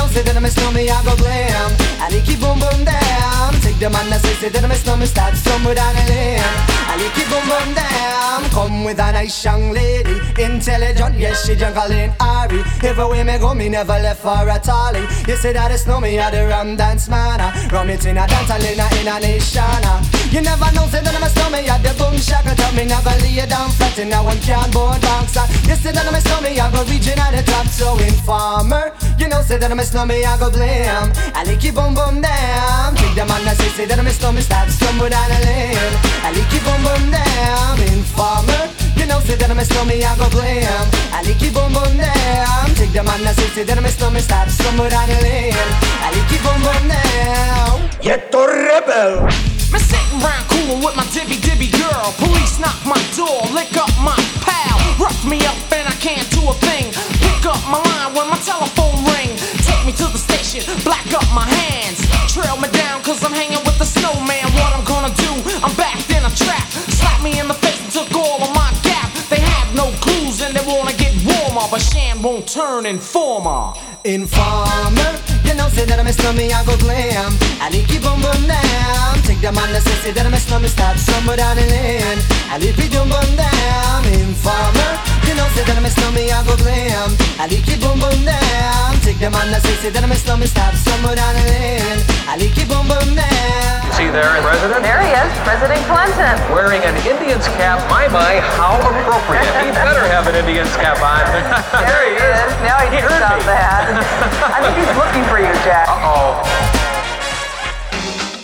Know, 0.00 0.06
say 0.06 0.22
that 0.22 0.34
I'm 0.34 0.44
a 0.46 0.48
snowman, 0.48 0.88
I 0.88 1.04
go 1.04 1.14
glam. 1.16 1.70
I 2.00 2.08
like 2.08 2.24
it 2.24 2.40
boom 2.40 2.56
boom 2.56 2.88
down. 2.88 3.52
Take 3.60 3.76
the 3.76 3.90
man 3.92 4.08
that 4.08 4.24
say, 4.24 4.32
say 4.40 4.48
that 4.48 4.64
I'm 4.64 4.70
a 4.70 4.74
snowman, 4.74 5.06
start 5.06 5.36
somewhere 5.36 5.74
down 5.74 5.92
the 5.92 6.04
lane. 6.08 6.40
I 6.88 6.96
like 6.96 7.20
it 7.20 7.28
boom 7.28 7.44
boom 7.44 7.68
down. 7.76 8.48
Come 8.48 8.84
with 8.84 8.98
a 8.98 9.12
nice 9.12 9.44
young 9.44 9.72
lady, 9.72 10.16
intelligent, 10.40 11.18
yes, 11.18 11.44
she 11.44 11.54
jungle 11.54 11.92
in 11.92 12.14
Ari. 12.18 12.64
Everywhere 12.80 13.24
me 13.24 13.36
go, 13.36 13.52
me 13.52 13.68
never 13.68 14.00
left 14.00 14.22
for 14.22 14.48
a 14.48 14.58
tally. 14.58 15.04
You 15.28 15.36
say 15.36 15.52
that 15.52 15.70
it's 15.70 15.84
snow 15.84 16.00
me 16.00 16.18
at 16.18 16.32
the 16.32 16.48
rum 16.48 16.76
dance 16.76 17.06
man. 17.10 17.36
Rum 17.68 17.90
it 17.90 18.06
in 18.06 18.16
a 18.16 18.26
dance, 18.26 18.48
a, 18.48 18.56
in 18.56 19.06
a 19.06 19.20
nation. 19.20 19.84
Ah. 19.84 20.19
You 20.30 20.40
never 20.40 20.70
know, 20.78 20.86
say 20.86 21.02
that 21.02 21.10
I'm 21.10 21.26
a 21.26 21.28
snowman, 21.28 21.66
at 21.66 21.82
the 21.82 21.90
boom 21.98 22.14
shaka. 22.14 22.54
Tell 22.54 22.70
me 22.78 22.86
never 22.86 23.10
lay 23.18 23.42
down 23.50 23.66
flat 23.74 23.98
in 23.98 24.14
a 24.14 24.22
one 24.22 24.38
cardboard 24.46 25.02
box. 25.02 25.34
You 25.66 25.74
say 25.74 25.90
that 25.90 26.06
I'm 26.06 26.14
a 26.14 26.22
snowman, 26.22 26.54
I 26.54 26.70
go 26.70 26.86
region 26.86 27.18
at 27.18 27.34
the 27.34 27.42
top, 27.42 27.66
so 27.66 27.98
informer. 27.98 28.94
You 29.18 29.26
know, 29.26 29.42
say 29.42 29.58
that 29.58 29.74
I'm 29.74 29.82
a 29.82 29.84
snowman, 29.84 30.22
I 30.22 30.38
go 30.38 30.46
blame 30.54 31.10
I 31.34 31.42
like 31.42 31.58
it 31.58 31.74
boom 31.74 31.98
boom 31.98 32.22
down. 32.22 32.94
Take 32.94 33.18
the 33.18 33.26
man 33.26 33.42
that 33.42 33.58
say, 33.58 33.74
say 33.74 33.84
that 33.90 33.98
I'm 33.98 34.06
a 34.06 34.14
snowman, 34.14 34.46
start 34.46 34.70
stumble 34.70 35.10
down 35.10 35.28
the 35.34 35.38
lane. 35.50 35.94
I 36.22 36.30
like 36.30 36.46
it 36.46 36.62
boom 36.62 36.78
boom 36.78 37.04
down. 37.10 37.74
Informer. 37.90 38.70
You 38.94 39.10
know, 39.10 39.18
say 39.26 39.34
that 39.34 39.50
I'm 39.50 39.58
a 39.58 39.66
snowman, 39.66 39.98
I 39.98 40.14
go 40.14 40.30
blame 40.30 40.86
I 41.10 41.26
like 41.26 41.42
it 41.42 41.50
boom 41.50 41.74
boom 41.74 41.98
down. 41.98 42.70
Take 42.78 42.94
the 42.94 43.02
man 43.02 43.18
that 43.26 43.34
say, 43.34 43.50
say 43.50 43.64
that 43.66 43.74
I'm 43.74 43.82
a 43.82 43.90
snowman, 43.90 44.22
start 44.22 44.46
stumble 44.46 44.86
down 44.86 45.10
the 45.10 45.18
lane. 45.26 45.58
I 46.06 46.14
like 46.14 46.30
it 46.30 46.38
boom 46.38 46.62
boom 46.62 46.84
down. 46.86 47.82
Je 47.98 48.14
to 48.14 48.40
rebel! 48.46 49.59
Me 49.72 49.78
sitting 49.78 50.18
round 50.18 50.44
coolin' 50.50 50.82
with 50.82 50.96
my 50.96 51.04
dibby 51.14 51.38
dibby 51.38 51.70
girl. 51.70 52.10
Police 52.18 52.58
knock 52.58 52.78
my 52.84 52.98
door, 53.14 53.38
lick 53.54 53.76
up 53.76 53.90
my 54.02 54.18
pal. 54.42 54.78
Rough 54.98 55.24
me 55.24 55.38
up 55.46 55.56
and 55.70 55.86
I 55.86 55.94
can't 56.02 56.26
do 56.30 56.42
a 56.50 56.54
thing. 56.58 56.90
Pick 57.22 57.46
up 57.46 57.62
my 57.70 57.78
line 57.78 58.14
when 58.14 58.26
my 58.28 58.38
telephone 58.42 58.98
ring. 59.14 59.30
Take 59.62 59.82
me 59.86 59.92
to 60.02 60.06
the 60.10 60.18
station, 60.18 60.66
black 60.82 61.06
up 61.14 61.26
my 61.32 61.46
hands. 61.46 62.02
Trail 62.26 62.56
me 62.58 62.68
down 62.74 63.02
cause 63.02 63.22
I'm 63.22 63.32
hanging 63.32 63.62
with 63.62 63.78
the 63.78 63.86
snowman. 63.86 64.42
What 64.58 64.74
I'm 64.74 64.84
gonna 64.84 65.14
do, 65.14 65.32
I'm 65.62 65.74
backed 65.76 66.10
in 66.10 66.22
a 66.24 66.32
trap. 66.34 66.66
Slap 66.98 67.22
me 67.22 67.38
in 67.38 67.46
the 67.46 67.54
face 67.54 67.78
and 67.78 67.92
took 67.92 68.10
all 68.18 68.42
of 68.42 68.50
my 68.54 68.74
gap. 68.82 69.06
They 69.30 69.40
have 69.40 69.70
no 69.74 69.94
clues 70.02 70.42
and 70.42 70.54
they 70.54 70.64
wanna 70.66 70.94
get 70.98 71.14
warmer. 71.22 71.66
But 71.70 71.80
Shan 71.80 72.22
won't 72.22 72.48
turn 72.48 72.86
informer. 72.86 73.72
Informer, 74.02 75.14
you 75.50 75.56
know 75.58 75.68
say 75.68 75.84
that 75.84 75.98
I 75.98 76.04
miss 76.06 76.18
me, 76.38 76.52
I 76.54 76.62
go 76.62 76.78
glam. 76.78 77.34
I 77.58 77.70
need 77.74 77.90
keep 77.90 78.06
on 78.06 78.22
burn 78.22 78.46
down. 78.46 79.18
Take 79.26 79.42
the 79.42 79.50
man 79.50 79.74
that 79.74 79.82
says 79.82 79.98
say 80.06 80.12
that 80.14 80.22
I 80.22 80.30
miss 80.30 80.46
me, 80.46 80.68
stop 80.70 80.94
somewhere 80.94 81.42
down 81.42 81.58
the 81.58 81.66
lane. 81.66 82.18
I 82.46 82.58
need 82.62 82.78
be 82.78 82.86
done 82.86 83.10
burn 83.10 83.34
down. 83.34 84.06
Informer, 84.14 84.90
you 85.26 85.34
know 85.34 85.46
say 85.58 85.66
that 85.66 85.74
I 85.74 85.82
miss 85.82 85.98
me, 86.14 86.30
I 86.30 86.46
go 86.46 86.54
glam. 86.54 87.10
I 87.42 87.50
need 87.50 87.66
keep 87.66 87.82
on 87.82 87.98
burn 87.98 88.22
down. 88.22 88.94
Take 89.02 89.18
the 89.18 89.26
man 89.26 89.50
that 89.50 89.62
says 89.66 89.78
say 89.82 89.90
that 89.90 90.04
I 90.04 90.06
miss 90.06 90.22
me, 90.22 90.46
stop 90.46 90.70
somewhere 90.74 91.18
down 91.18 91.34
the 91.34 91.42
lane. 91.50 91.98
I 92.30 92.38
need 92.38 92.54
keep 92.54 92.70
on 92.70 92.86
burn 92.86 93.18
down. 93.18 93.90
See 93.98 94.06
there, 94.06 94.30
President? 94.44 94.86
There 94.86 95.02
he 95.02 95.10
is, 95.10 95.30
President 95.42 95.82
Clinton. 95.90 96.36
Wearing 96.54 96.80
an 96.86 96.94
Indian's 97.02 97.48
cap. 97.58 97.82
My, 97.90 98.06
my, 98.06 98.38
how 98.54 98.78
appropriate. 98.78 99.50
He 99.66 99.74
better 99.74 100.06
have 100.06 100.30
an 100.30 100.38
Indian's 100.38 100.72
cap 100.78 101.02
on. 101.02 101.26
there 101.84 102.02
he 102.06 102.14
is. 102.14 102.50
Now 102.62 102.80
he 102.86 102.92
he 102.92 103.02
takes 103.02 103.10
heard 103.10 103.24
me. 103.24 103.44
the 103.44 103.56
hat. 103.56 103.90
I 104.56 104.58
think 104.62 104.74
he's 104.78 104.94
looking 104.94 105.24
for 105.26 105.36
you, 105.36 105.39
Jack. 105.39 105.39
Uh-oh. 105.39 105.39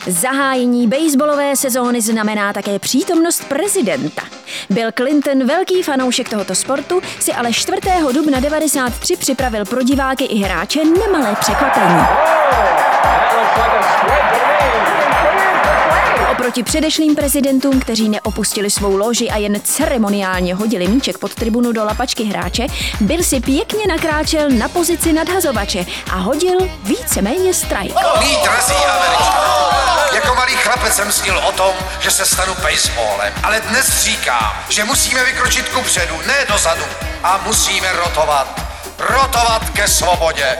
Zahájení 0.06 0.88
baseballové 0.88 1.56
sezóny 1.56 2.00
znamená 2.00 2.52
také 2.52 2.78
přítomnost 2.78 3.44
prezidenta. 3.44 4.22
Bill 4.70 4.92
Clinton, 4.92 5.46
velký 5.46 5.82
fanoušek 5.82 6.28
tohoto 6.28 6.54
sportu, 6.54 7.00
si 7.20 7.32
ale 7.32 7.52
4. 7.52 7.78
dubna 8.12 8.40
93 8.40 9.16
připravil 9.16 9.64
pro 9.64 9.82
diváky 9.82 10.24
i 10.24 10.38
hráče 10.38 10.84
nemalé 10.84 11.36
překvapení. 11.40 12.00
Oproti 16.38 16.62
předešlým 16.62 17.16
prezidentům, 17.16 17.80
kteří 17.80 18.08
neopustili 18.08 18.70
svou 18.70 18.96
loži 18.96 19.30
a 19.30 19.36
jen 19.36 19.60
ceremoniálně 19.64 20.54
hodili 20.54 20.88
míček 20.88 21.18
pod 21.18 21.34
tribunu 21.34 21.72
do 21.72 21.84
lapačky 21.84 22.24
hráče, 22.24 22.66
Bill 23.00 23.22
si 23.22 23.40
pěkně 23.40 23.86
nakráčel 23.88 24.50
na 24.50 24.68
pozici 24.68 25.12
nadhazovače 25.12 25.86
a 26.12 26.16
hodil 26.16 26.58
víceméně 26.82 27.54
strike. 27.54 27.94
Jako 30.14 30.34
malý 30.34 30.52
chlapec 30.54 30.94
jsem 30.94 31.12
snil 31.12 31.38
o 31.38 31.52
tom, 31.52 31.72
že 32.00 32.10
se 32.10 32.26
stanu 32.26 32.54
baseballem, 32.62 33.32
ale 33.42 33.60
dnes 33.60 34.02
říkám, 34.02 34.52
že 34.68 34.84
musíme 34.84 35.24
vykročit 35.24 35.68
ku 35.68 35.82
předu, 35.82 36.16
ne 36.26 36.46
dozadu 36.48 36.84
a 37.22 37.40
musíme 37.46 37.92
rotovat. 37.92 38.60
Rotovat 38.98 39.70
ke 39.70 39.88
svobodě. 39.88 40.56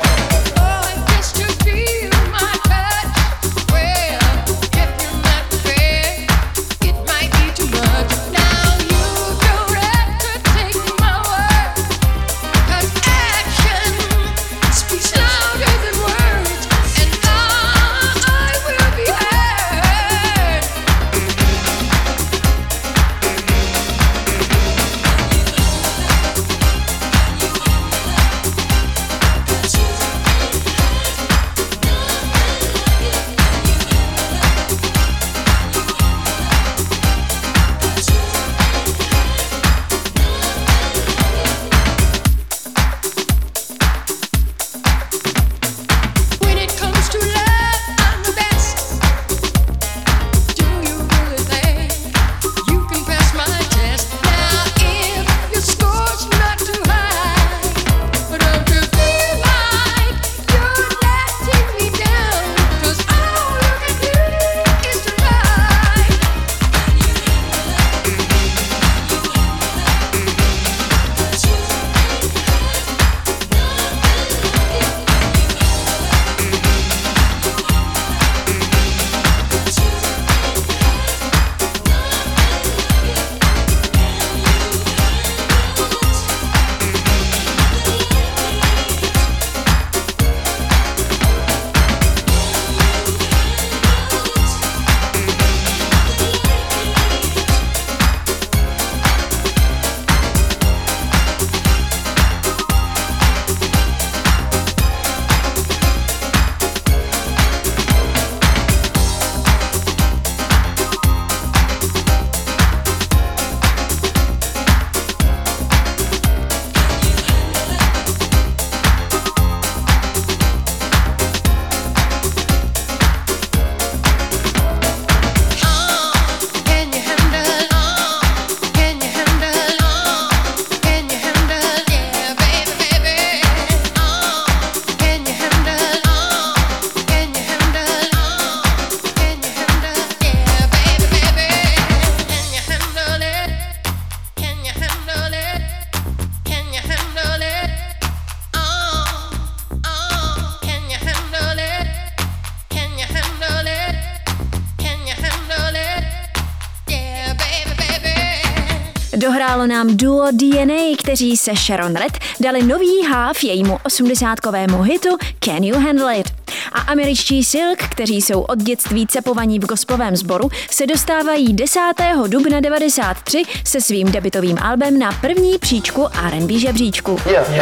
Kteří 161.07 161.37
se 161.37 161.55
Sharon 161.55 161.95
Red 161.95 162.19
dali 162.41 162.63
nový 162.63 163.03
háv 163.11 163.45
jejímu 163.45 163.77
80kovému 163.77 164.83
hitu 164.83 165.17
Can 165.41 165.65
You 165.65 165.81
Handle 165.81 166.17
It. 166.19 166.36
A 166.73 166.81
američtí 166.81 167.45
Silk, 167.45 167.79
kteří 167.79 168.23
jsou 168.23 168.41
od 168.41 168.59
dětství 168.59 169.07
cepovaní 169.07 169.59
v 169.59 169.67
gospovém 169.67 170.17
sboru, 170.17 170.49
se 170.71 170.87
dostávají 170.87 171.53
10. 171.53 171.81
dubna 172.27 172.61
93 172.61 173.43
se 173.65 173.81
svým 173.81 174.13
debitovým 174.13 174.59
albem 174.63 174.99
na 174.99 175.13
první 175.21 175.59
příčku 175.59 176.09
R&B 176.27 176.59
žebříčku. 176.59 177.21
Yeah, 177.27 177.49
uh. 177.49 177.55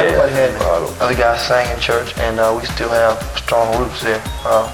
Uh. 4.44 4.68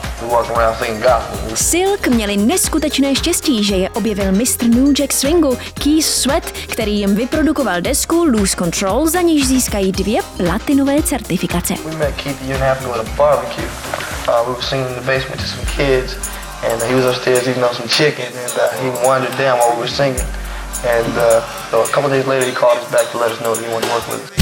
Silk 1.54 2.08
měli 2.08 2.36
neskutečné 2.36 3.14
štěstí, 3.14 3.64
že 3.64 3.76
je 3.76 3.90
objevil 3.90 4.32
mistr 4.32 4.66
New 4.66 4.92
Jack 4.92 5.12
Swingu 5.12 5.58
Keith 5.74 6.06
Sweat, 6.06 6.44
který 6.50 6.98
jim 6.98 7.14
vyprodukoval 7.14 7.80
desku 7.80 8.24
Lose 8.24 8.56
Control, 8.56 9.06
za 9.06 9.20
níž 9.20 9.46
získají 9.46 9.92
dvě 9.92 10.22
platinové 10.36 11.02
certifikace. 11.02 11.74
We 11.84 11.96
met 11.96 12.14
Keith 12.22 12.42
a 12.42 12.46
year 12.46 12.62
and 12.62 12.62
a 12.62 12.74
half 12.74 12.80
ago 12.82 12.94
at 12.94 13.06
a 13.06 13.10
barbecue. 13.16 14.19
Uh, 14.28 14.44
we 14.46 14.54
were 14.54 14.62
singing 14.62 14.86
in 14.86 14.94
the 14.94 15.06
basement 15.06 15.40
to 15.40 15.46
some 15.46 15.64
kids, 15.66 16.14
and 16.64 16.82
he 16.82 16.94
was 16.94 17.04
upstairs 17.04 17.48
eating 17.48 17.62
on 17.62 17.74
some 17.74 17.88
chicken, 17.88 18.26
and 18.26 18.52
uh, 18.58 18.70
he 18.82 18.88
wandered 19.06 19.36
down 19.38 19.58
while 19.58 19.74
we 19.74 19.80
were 19.80 19.88
singing. 19.88 20.24
And 20.84 21.12
uh, 21.16 21.40
so 21.70 21.82
a 21.82 21.88
couple 21.88 22.10
days 22.10 22.26
later, 22.26 22.46
he 22.46 22.52
called 22.52 22.78
us 22.78 22.90
back 22.90 23.10
to 23.12 23.18
let 23.18 23.32
us 23.32 23.40
know 23.40 23.54
that 23.54 23.64
he 23.64 23.70
wanted 23.72 23.86
to 23.88 23.92
work 23.92 24.08
with 24.08 24.32
us. 24.32 24.39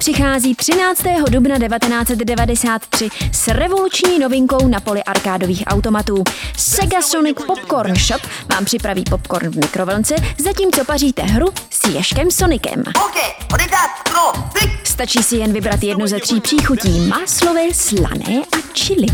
přichází 0.00 0.54
13. 0.54 1.02
dubna 1.30 1.58
1993 1.58 3.08
s 3.32 3.48
revoluční 3.48 4.18
novinkou 4.18 4.68
na 4.68 4.80
poli 4.80 5.04
arkádových 5.04 5.62
automatů. 5.66 6.24
Sega 6.56 7.02
Sonic 7.02 7.36
Popcorn 7.46 7.94
Shop 7.96 8.22
vám 8.52 8.64
připraví 8.64 9.04
popcorn 9.10 9.50
v 9.50 9.56
mikrovlnce, 9.56 10.14
zatímco 10.38 10.84
paříte 10.84 11.22
hru 11.22 11.46
s 11.70 11.88
Ješkem 11.88 12.30
Sonikem. 12.30 12.82
Stačí 14.84 15.22
si 15.22 15.36
jen 15.36 15.52
vybrat 15.52 15.82
jednu 15.82 16.06
ze 16.06 16.20
tří 16.20 16.40
příchutí 16.40 17.00
maslovi, 17.00 17.74
slané 17.74 18.42
a 18.52 18.78
chili. 18.78 19.06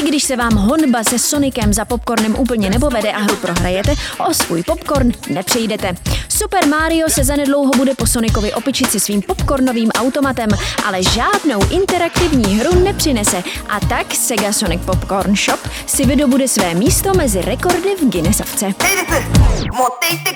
I 0.00 0.02
když 0.02 0.22
se 0.24 0.36
vám 0.36 0.56
honba 0.56 1.04
se 1.04 1.18
Sonicem 1.18 1.72
za 1.72 1.84
popcornem 1.84 2.34
úplně 2.38 2.70
nepovede 2.70 3.12
a 3.12 3.18
hru 3.18 3.36
prohrajete, 3.36 3.94
o 4.28 4.34
svůj 4.34 4.62
popcorn 4.62 5.12
nepřejdete. 5.28 5.94
Super 6.28 6.68
Mario 6.68 7.08
se 7.08 7.24
zanedlouho 7.24 7.70
bude 7.76 7.94
po 7.94 8.06
Sonicovi 8.06 8.52
opičit 8.52 8.90
se 8.90 9.00
svým 9.00 9.22
popcornovým 9.22 9.90
automatem, 9.90 10.48
ale 10.86 11.02
žádnou 11.02 11.60
interaktivní 11.70 12.54
hru 12.54 12.84
nepřinese 12.84 13.42
a 13.68 13.80
tak 13.80 14.14
Sega 14.14 14.52
Sonic 14.52 14.80
Popcorn 14.84 15.36
Shop 15.36 15.60
si 15.86 16.06
vydobude 16.06 16.48
své 16.48 16.74
místo 16.74 17.14
mezi 17.14 17.40
rekordy 17.40 17.96
v 17.96 18.10
Guinnessovce. 18.10 18.66
Motejte? 19.72 20.30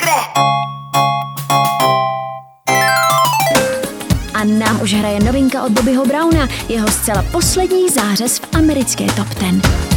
nám 4.45 4.83
už 4.83 4.95
hraje 4.95 5.21
novinka 5.21 5.63
od 5.63 5.73
Bobbyho 5.73 6.07
Browna, 6.07 6.49
jeho 6.69 6.89
zcela 6.89 7.25
poslední 7.33 7.89
zářez 7.89 8.39
v 8.39 8.49
americké 8.53 9.07
Top 9.07 9.35
Ten. 9.35 9.94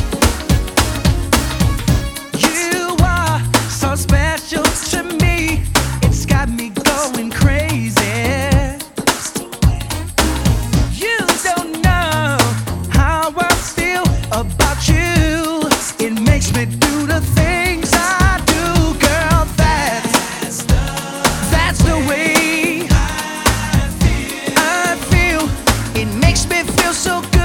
feel 26.88 26.94
so 26.94 27.22
good. 27.32 27.37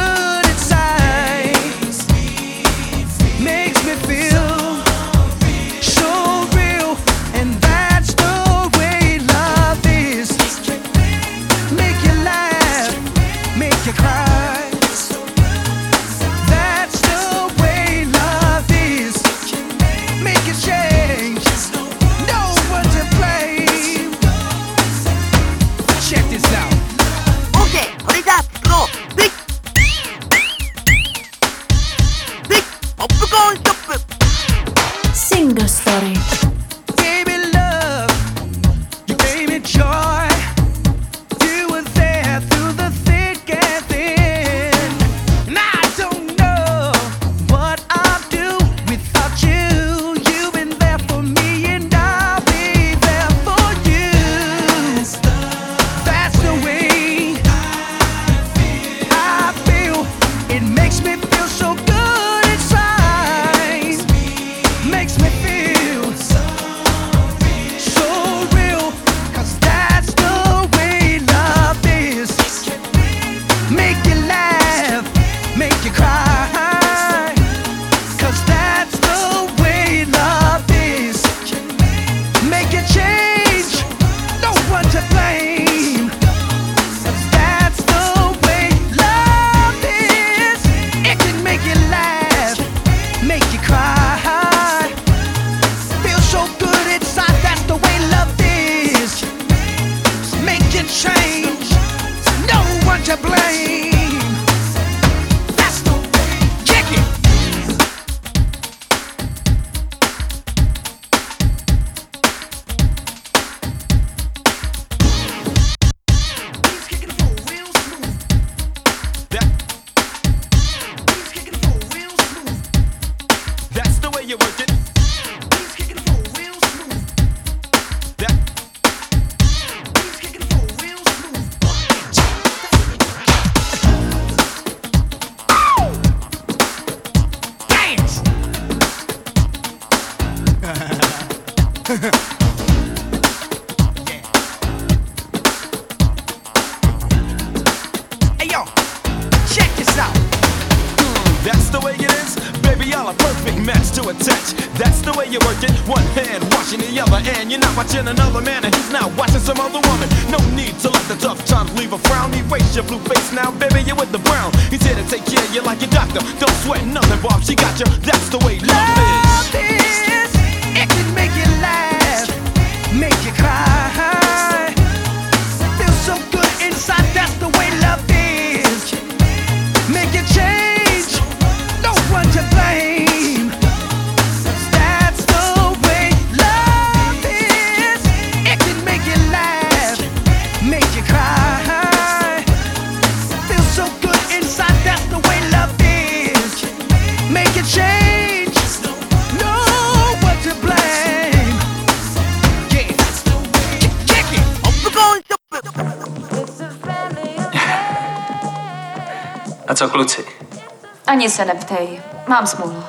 Ani 211.22 211.30
se 211.30 211.44
neptej, 211.44 212.02
mám 212.26 212.46
smůlu. 212.46 212.84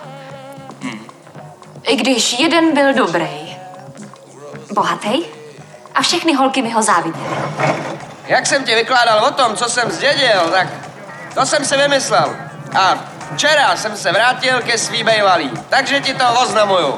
Hmm. 0.81 1.05
I 1.83 1.95
když 1.95 2.39
jeden 2.39 2.73
byl 2.73 2.93
dobrý, 2.93 3.57
bohatý, 4.73 5.23
a 5.95 6.01
všechny 6.01 6.33
holky 6.33 6.61
mi 6.61 6.71
ho 6.71 6.81
záviděly. 6.81 7.25
Jak 8.27 8.45
jsem 8.45 8.63
ti 8.63 8.75
vykládal 8.75 9.25
o 9.25 9.31
tom, 9.31 9.55
co 9.55 9.69
jsem 9.69 9.91
zdědil, 9.91 10.39
tak 10.51 10.67
to 11.33 11.45
jsem 11.45 11.65
si 11.65 11.77
vymyslel. 11.77 12.35
A 12.75 12.95
včera 13.33 13.75
jsem 13.75 13.97
se 13.97 14.11
vrátil 14.11 14.61
ke 14.61 14.77
svý 14.77 15.03
bejvalý, 15.03 15.51
takže 15.69 16.01
ti 16.01 16.13
to 16.13 16.25
oznamuju. 16.41 16.97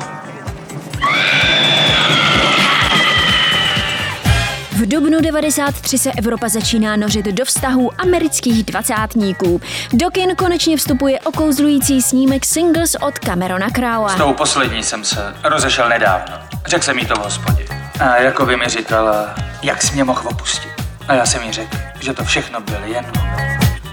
Dubnu 4.86 5.21
93 5.21 5.97
se 5.97 6.11
Evropa 6.11 6.49
začíná 6.49 6.95
nořit 6.95 7.25
do 7.25 7.45
vztahů 7.45 7.91
amerických 7.97 8.63
dvacátníků. 8.63 9.61
Do 9.93 10.09
kin 10.09 10.36
konečně 10.36 10.77
vstupuje 10.77 11.19
okouzlující 11.19 12.01
snímek 12.01 12.45
Singles 12.45 12.95
od 12.95 13.19
Camerona 13.19 13.69
Crowe. 13.69 14.13
S 14.13 14.15
tou 14.15 14.33
poslední 14.33 14.83
jsem 14.83 15.03
se 15.03 15.33
rozešel 15.43 15.89
nedávno. 15.89 16.36
Řekl 16.65 16.83
jsem 16.83 16.99
jí 16.99 17.05
to 17.05 17.13
v 17.15 17.23
hospodě. 17.23 17.65
A 17.99 18.15
jako 18.15 18.45
by 18.45 18.57
mi 18.57 18.69
říkala, 18.69 19.36
jak 19.63 19.81
jsi 19.81 19.93
mě 19.93 20.03
mohl 20.03 20.21
opustit. 20.25 20.71
A 21.07 21.13
já 21.13 21.25
jsem 21.25 21.43
jí 21.43 21.51
řekl, 21.51 21.77
že 21.99 22.13
to 22.13 22.23
všechno 22.23 22.61
byl 22.61 22.79
jen. 22.86 23.05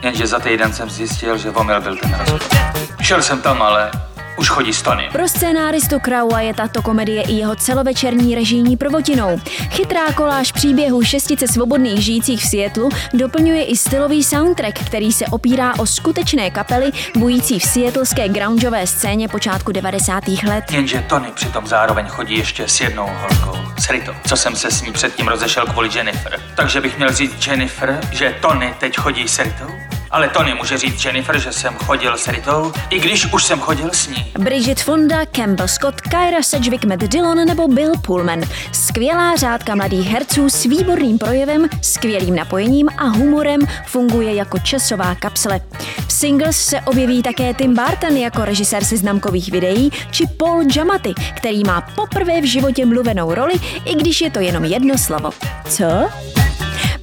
Jenže 0.03 0.27
za 0.27 0.39
týden 0.39 0.73
jsem 0.73 0.91
zjistil, 0.91 1.39
že 1.39 1.51
omyl 1.51 1.81
byl 1.81 1.97
ten 1.97 2.15
rozchod. 2.19 2.55
Šel 3.01 3.23
jsem 3.23 3.41
tam, 3.43 3.63
ale 3.63 3.91
už 4.37 4.49
chodí 4.49 4.73
s 4.73 4.83
Tony. 4.83 5.09
Pro 5.13 5.29
scénáristu 5.29 6.01
Kraua 6.01 6.41
je 6.41 6.55
tato 6.55 6.83
komedie 6.83 7.23
i 7.23 7.33
jeho 7.33 7.57
celovečerní 7.57 8.35
režijní 8.35 8.77
prvotinou. 8.77 9.41
Chytrá 9.71 10.13
koláž 10.13 10.53
příběhu 10.53 11.03
šestice 11.03 11.49
svobodných 11.49 12.05
žijících 12.05 12.41
v 12.41 12.49
Seattlu 12.49 12.89
doplňuje 13.15 13.65
i 13.65 13.77
stylový 13.77 14.25
soundtrack, 14.25 14.79
který 14.87 15.13
se 15.13 15.27
opírá 15.27 15.79
o 15.79 15.87
skutečné 15.87 16.51
kapely 16.51 16.91
bující 17.17 17.59
v 17.59 17.63
seattlské 17.63 18.29
grungeové 18.29 18.87
scéně 18.87 19.29
počátku 19.29 19.73
90. 19.73 20.29
let. 20.29 20.65
Jenže 20.73 21.05
Tony 21.09 21.29
přitom 21.35 21.67
zároveň 21.67 22.07
chodí 22.07 22.39
ještě 22.39 22.69
s 22.69 22.81
jednou 22.81 23.07
holkou, 23.07 23.59
s 23.79 23.91
Ritou, 23.91 24.13
co 24.27 24.37
jsem 24.37 24.57
se 24.57 24.71
s 24.71 24.83
ní 24.83 24.93
předtím 24.93 25.29
rozešel 25.29 25.67
kvůli 25.67 25.89
Jennifer. 25.95 26.41
Takže 26.57 26.81
bych 26.81 26.97
měl 26.97 27.13
říct 27.13 27.47
Jennifer, 27.47 28.01
že 28.13 28.35
Tony 28.41 28.75
teď 28.81 28.97
chodí 28.99 29.29
s 29.29 29.39
Ritou? 29.39 29.92
Ale 30.13 30.29
Tony 30.29 30.55
může 30.55 30.79
říct 30.79 31.05
Jennifer, 31.05 31.39
že 31.39 31.53
jsem 31.53 31.75
chodil 31.75 32.17
s 32.17 32.29
Ritou, 32.29 32.73
i 32.91 33.01
když 33.01 33.33
už 33.33 33.45
jsem 33.45 33.61
chodil 33.61 33.91
s 33.93 34.09
ní. 34.09 34.33
Bridget 34.39 34.81
Fonda, 34.81 35.27
Campbell 35.27 35.69
Scott, 35.69 36.01
Kyra 36.01 36.43
Sedgwick, 36.43 36.85
Matt 36.85 37.03
Dillon 37.03 37.45
nebo 37.45 37.69
Bill 37.69 37.93
Pullman. 38.07 38.41
Skvělá 38.73 39.37
řádka 39.37 39.75
mladých 39.75 40.07
herců 40.07 40.51
s 40.51 40.65
výborným 40.65 41.19
projevem, 41.19 41.69
skvělým 41.83 42.37
napojením 42.37 42.89
a 42.99 43.05
humorem 43.05 43.61
funguje 43.87 44.35
jako 44.35 44.59
časová 44.59 45.15
kapsle. 45.15 45.61
V 46.07 46.13
Singles 46.13 46.57
se 46.57 46.81
objeví 46.81 47.23
také 47.23 47.55
Tim 47.55 47.75
Burton 47.75 48.17
jako 48.17 48.45
režisér 48.45 48.85
seznamkových 48.85 49.53
videí 49.53 49.93
či 50.11 50.27
Paul 50.27 50.65
Giamatti, 50.65 51.15
který 51.37 51.65
má 51.65 51.81
poprvé 51.81 52.41
v 52.41 52.45
životě 52.45 52.87
mluvenou 52.87 53.35
roli, 53.35 53.55
i 53.85 53.95
když 53.95 54.21
je 54.21 54.31
to 54.31 54.41
jenom 54.41 54.65
jedno 54.65 54.99
slovo. 54.99 55.31
Co? 55.69 56.11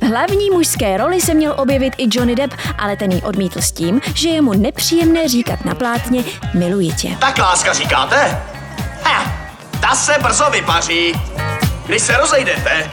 Hlavní 0.09 0.49
mužské 0.49 0.97
roli 0.97 1.21
se 1.21 1.33
měl 1.33 1.55
objevit 1.57 1.93
i 1.97 2.07
Johnny 2.11 2.35
Depp, 2.35 2.53
ale 2.77 2.95
ten 2.95 3.11
ji 3.11 3.21
odmítl 3.21 3.61
s 3.61 3.71
tím, 3.71 4.01
že 4.15 4.29
je 4.29 4.41
mu 4.41 4.53
nepříjemné 4.53 5.27
říkat 5.29 5.65
na 5.65 5.75
plátně 5.75 6.23
miluji 6.53 6.91
tě. 6.91 7.09
Tak 7.19 7.37
láska 7.37 7.73
říkáte? 7.73 8.41
Ha, 9.03 9.31
ta 9.81 9.95
se 9.95 10.15
brzo 10.21 10.49
vypaří. 10.51 11.13
Když 11.85 12.01
se 12.01 12.17
rozejdete, 12.17 12.91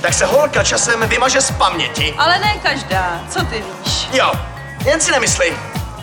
tak 0.00 0.14
se 0.14 0.26
holka 0.26 0.64
časem 0.64 1.08
vymaže 1.08 1.40
z 1.40 1.50
paměti. 1.50 2.14
Ale 2.18 2.38
ne 2.38 2.54
každá, 2.62 3.20
co 3.30 3.44
ty 3.44 3.64
víš? 3.84 4.08
Jo, 4.12 4.32
jen 4.84 5.00
si 5.00 5.10
nemysli. 5.10 5.56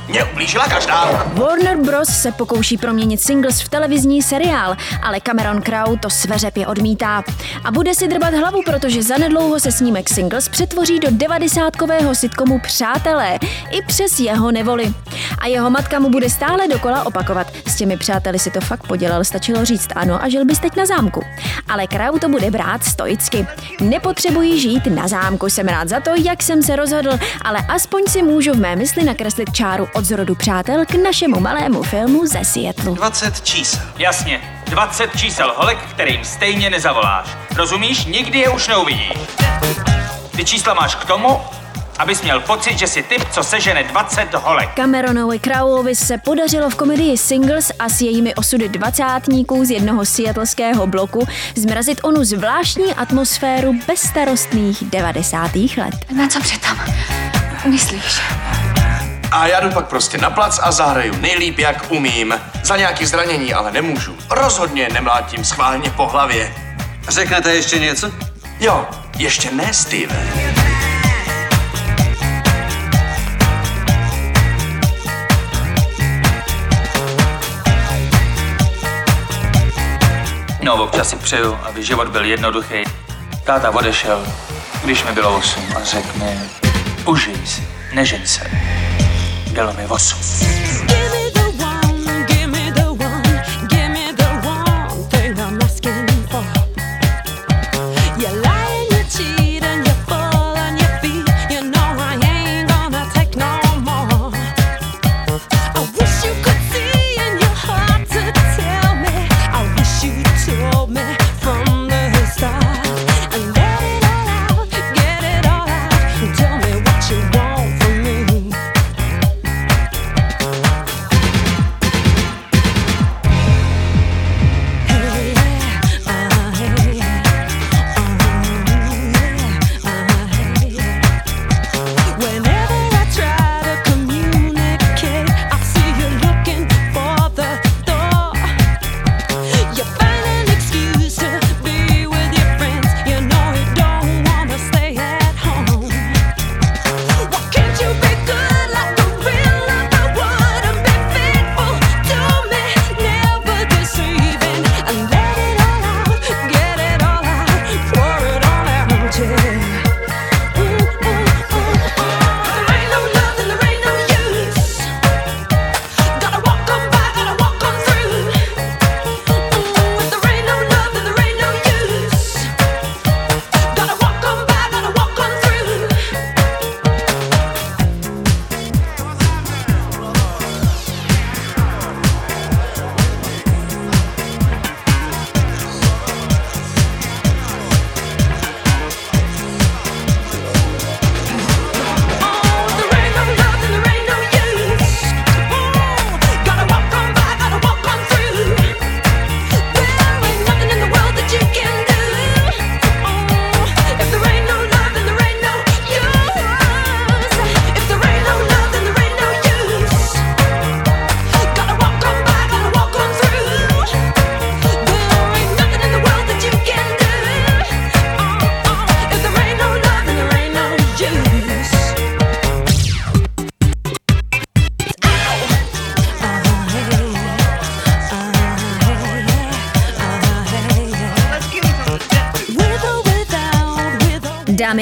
Mě 0.08 0.24
ublížila 0.24 0.68
každá. 0.68 1.26
Warner 1.34 1.78
Bros. 1.78 2.10
se 2.10 2.32
pokouší 2.32 2.78
proměnit 2.78 3.22
singles 3.22 3.62
v 3.62 3.70
televizní 3.70 4.22
seriál, 4.22 4.76
ale 5.04 5.20
Cameron 5.20 5.62
Crowe 5.62 5.98
to 5.98 6.10
sveřepě 6.10 6.68
odmítá. 6.68 7.24
A 7.64 7.72
bude 7.72 7.96
si 7.96 8.08
drbat 8.08 8.34
hlavu, 8.34 8.62
protože 8.66 9.04
zanedlouho 9.04 9.60
se 9.60 9.72
snímek 9.72 10.10
singles 10.10 10.50
přetvoří 10.50 11.00
do 11.00 11.08
devadesátkového 11.12 12.16
sitcomu 12.16 12.60
Přátelé, 12.60 13.40
i 13.72 13.82
přes 13.88 14.20
jeho 14.20 14.52
nevoli. 14.52 14.94
A 15.40 15.48
jeho 15.48 15.70
matka 15.70 16.00
mu 16.00 16.10
bude 16.10 16.30
stále 16.30 16.68
dokola 16.68 17.06
opakovat. 17.06 17.48
S 17.68 17.76
těmi 17.76 17.98
přáteli 17.98 18.40
si 18.40 18.52
to 18.52 18.62
fakt 18.62 18.88
podělal, 18.88 19.24
stačilo 19.24 19.66
říct 19.66 19.90
ano 19.96 20.24
a 20.24 20.30
žil 20.30 20.46
bys 20.46 20.60
teď 20.60 20.76
na 20.76 20.86
zámku. 20.86 21.24
Ale 21.70 21.88
Crowe 21.88 22.20
to 22.20 22.30
bude 22.30 22.52
brát 22.52 22.84
stoicky. 22.84 23.48
Nepotřebuji 23.82 24.60
žít 24.60 24.86
na 24.86 25.08
zámku, 25.08 25.50
jsem 25.50 25.68
rád 25.68 25.90
za 25.90 26.00
to, 26.00 26.12
jak 26.24 26.44
jsem 26.44 26.64
se 26.64 26.76
rozhodl, 26.76 27.20
ale 27.42 27.60
aspoň 27.68 28.04
si 28.08 28.24
můžu 28.24 28.54
v 28.54 28.60
mé 28.60 28.76
mysli 28.76 29.04
nakreslit 29.04 29.52
čáru 29.52 29.88
od 29.94 30.06
zrodu 30.06 30.36
přátel 30.36 30.86
k 30.86 30.96
našemu 31.04 31.40
malému 31.40 31.84
filmu 31.84 32.26
ze 32.26 32.46
Seattle. 32.46 32.94
20 32.94 33.42
čísel. 33.42 33.82
Jasně, 33.98 34.42
20 34.66 35.10
čísel 35.18 35.54
holek, 35.58 35.78
kterým 35.78 36.24
stejně 36.24 36.70
nezavoláš. 36.70 37.28
Rozumíš? 37.56 38.06
Nikdy 38.06 38.40
je 38.40 38.50
už 38.50 38.68
neuvidíš. 38.68 39.14
Ty 40.36 40.46
čísla 40.46 40.74
máš 40.74 40.96
k 40.96 41.06
tomu, 41.06 41.40
abys 42.00 42.22
měl 42.22 42.40
pocit, 42.40 42.80
že 42.80 42.88
jsi 42.88 43.04
typ, 43.04 43.24
co 43.32 43.44
sežene 43.44 43.84
20 43.84 44.34
holek. 44.34 44.70
Cameronovi 44.76 45.40
Croweovi 45.40 45.96
se 45.96 46.18
podařilo 46.18 46.70
v 46.70 46.76
komedii 46.76 47.18
Singles 47.18 47.72
a 47.80 47.90
s 47.90 48.02
jejími 48.02 48.36
osudy 48.36 48.70
dvacátníků 48.70 49.66
z 49.66 49.70
jednoho 49.70 50.06
seattleského 50.06 50.88
bloku 50.88 51.28
zmrazit 51.56 52.00
onu 52.04 52.24
zvláštní 52.24 52.94
atmosféru 52.94 53.74
bezstarostných 53.88 54.84
90. 54.84 55.56
let. 55.56 55.96
Na 56.16 56.28
co 56.28 56.40
přitom? 56.40 56.78
Myslíš? 57.70 58.22
A 59.34 59.48
já 59.48 59.60
jdu 59.60 59.72
pak 59.72 59.88
prostě 59.88 60.18
na 60.18 60.30
plac 60.30 60.60
a 60.64 60.72
zahraju 60.72 61.18
nejlíp, 61.18 61.60
jak 61.60 61.86
umím. 61.90 62.42
Za 62.64 62.78
nějaký 62.78 63.06
zranění 63.06 63.54
ale 63.54 63.72
nemůžu. 63.72 64.18
Rozhodně 64.30 64.90
nemlátím 64.94 65.46
schválně 65.46 65.90
po 65.90 66.08
hlavě. 66.08 66.56
Řeknete 67.08 67.56
ještě 67.56 67.80
něco? 67.80 68.12
Jo, 68.60 68.88
ještě 69.18 69.52
ne, 69.52 69.74
Steven. 69.74 70.30
No, 80.62 80.84
občas 80.84 81.10
si 81.10 81.16
přeju, 81.16 81.60
aby 81.64 81.84
život 81.84 82.08
byl 82.08 82.26
jednoduchý. 82.26 82.84
Táta 83.44 83.72
odešel, 83.72 84.28
když 84.84 85.04
mi 85.04 85.12
bylo 85.12 85.38
8 85.38 85.64
a 85.76 85.84
řekl 85.84 86.20
mi, 86.20 86.40
užij 87.06 87.48
si, 87.48 87.68
nežen 87.94 88.28
se. 88.28 88.74
Bylo 89.54 91.23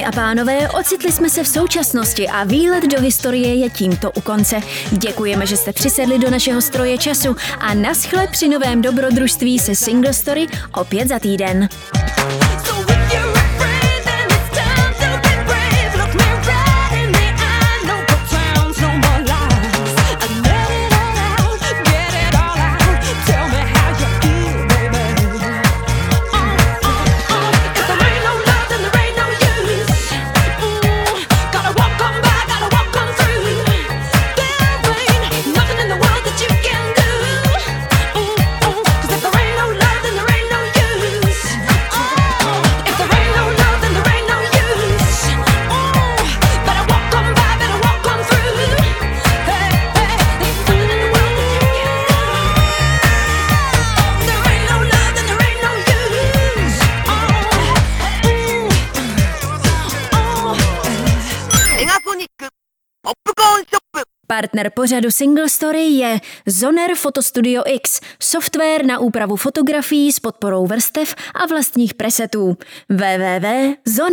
Dámy 0.02 0.08
a 0.08 0.22
pánové, 0.22 0.70
ocitli 0.70 1.12
jsme 1.12 1.30
se 1.30 1.43
v 1.43 1.47
současnosti 1.47 2.28
a 2.28 2.43
výlet 2.43 2.84
do 2.84 3.02
historie 3.02 3.56
je 3.56 3.70
tímto 3.70 4.12
u 4.12 4.22
konce. 4.22 4.60
Děkujeme, 4.91 5.45
že 5.45 5.58
jste 5.58 5.74
přisedli 5.74 6.20
do 6.20 6.32
našeho 6.32 6.62
stroje 6.62 6.97
času 6.97 7.36
a 7.60 7.74
naschle 7.74 8.28
při 8.28 8.49
novém 8.49 8.82
dobrodružství 8.82 9.60
se 9.60 9.76
Single 9.76 10.14
Story 10.14 10.47
opět 10.74 11.08
za 11.08 11.20
týden. 11.20 11.70
Partner 64.62 64.74
pořadu 64.76 65.12
Single 65.12 65.49
Story 65.49 65.84
je 65.84 66.20
Zoner 66.45 66.95
Photostudio 66.95 67.64
X, 67.66 68.01
software 68.20 68.86
na 68.86 68.99
úpravu 68.99 69.36
fotografií 69.36 70.12
s 70.12 70.20
podporou 70.20 70.68
vrstev 70.68 71.16
a 71.34 71.45
vlastních 71.45 71.93
presetů. 71.93 72.57
www.zoner.cz 72.89 74.12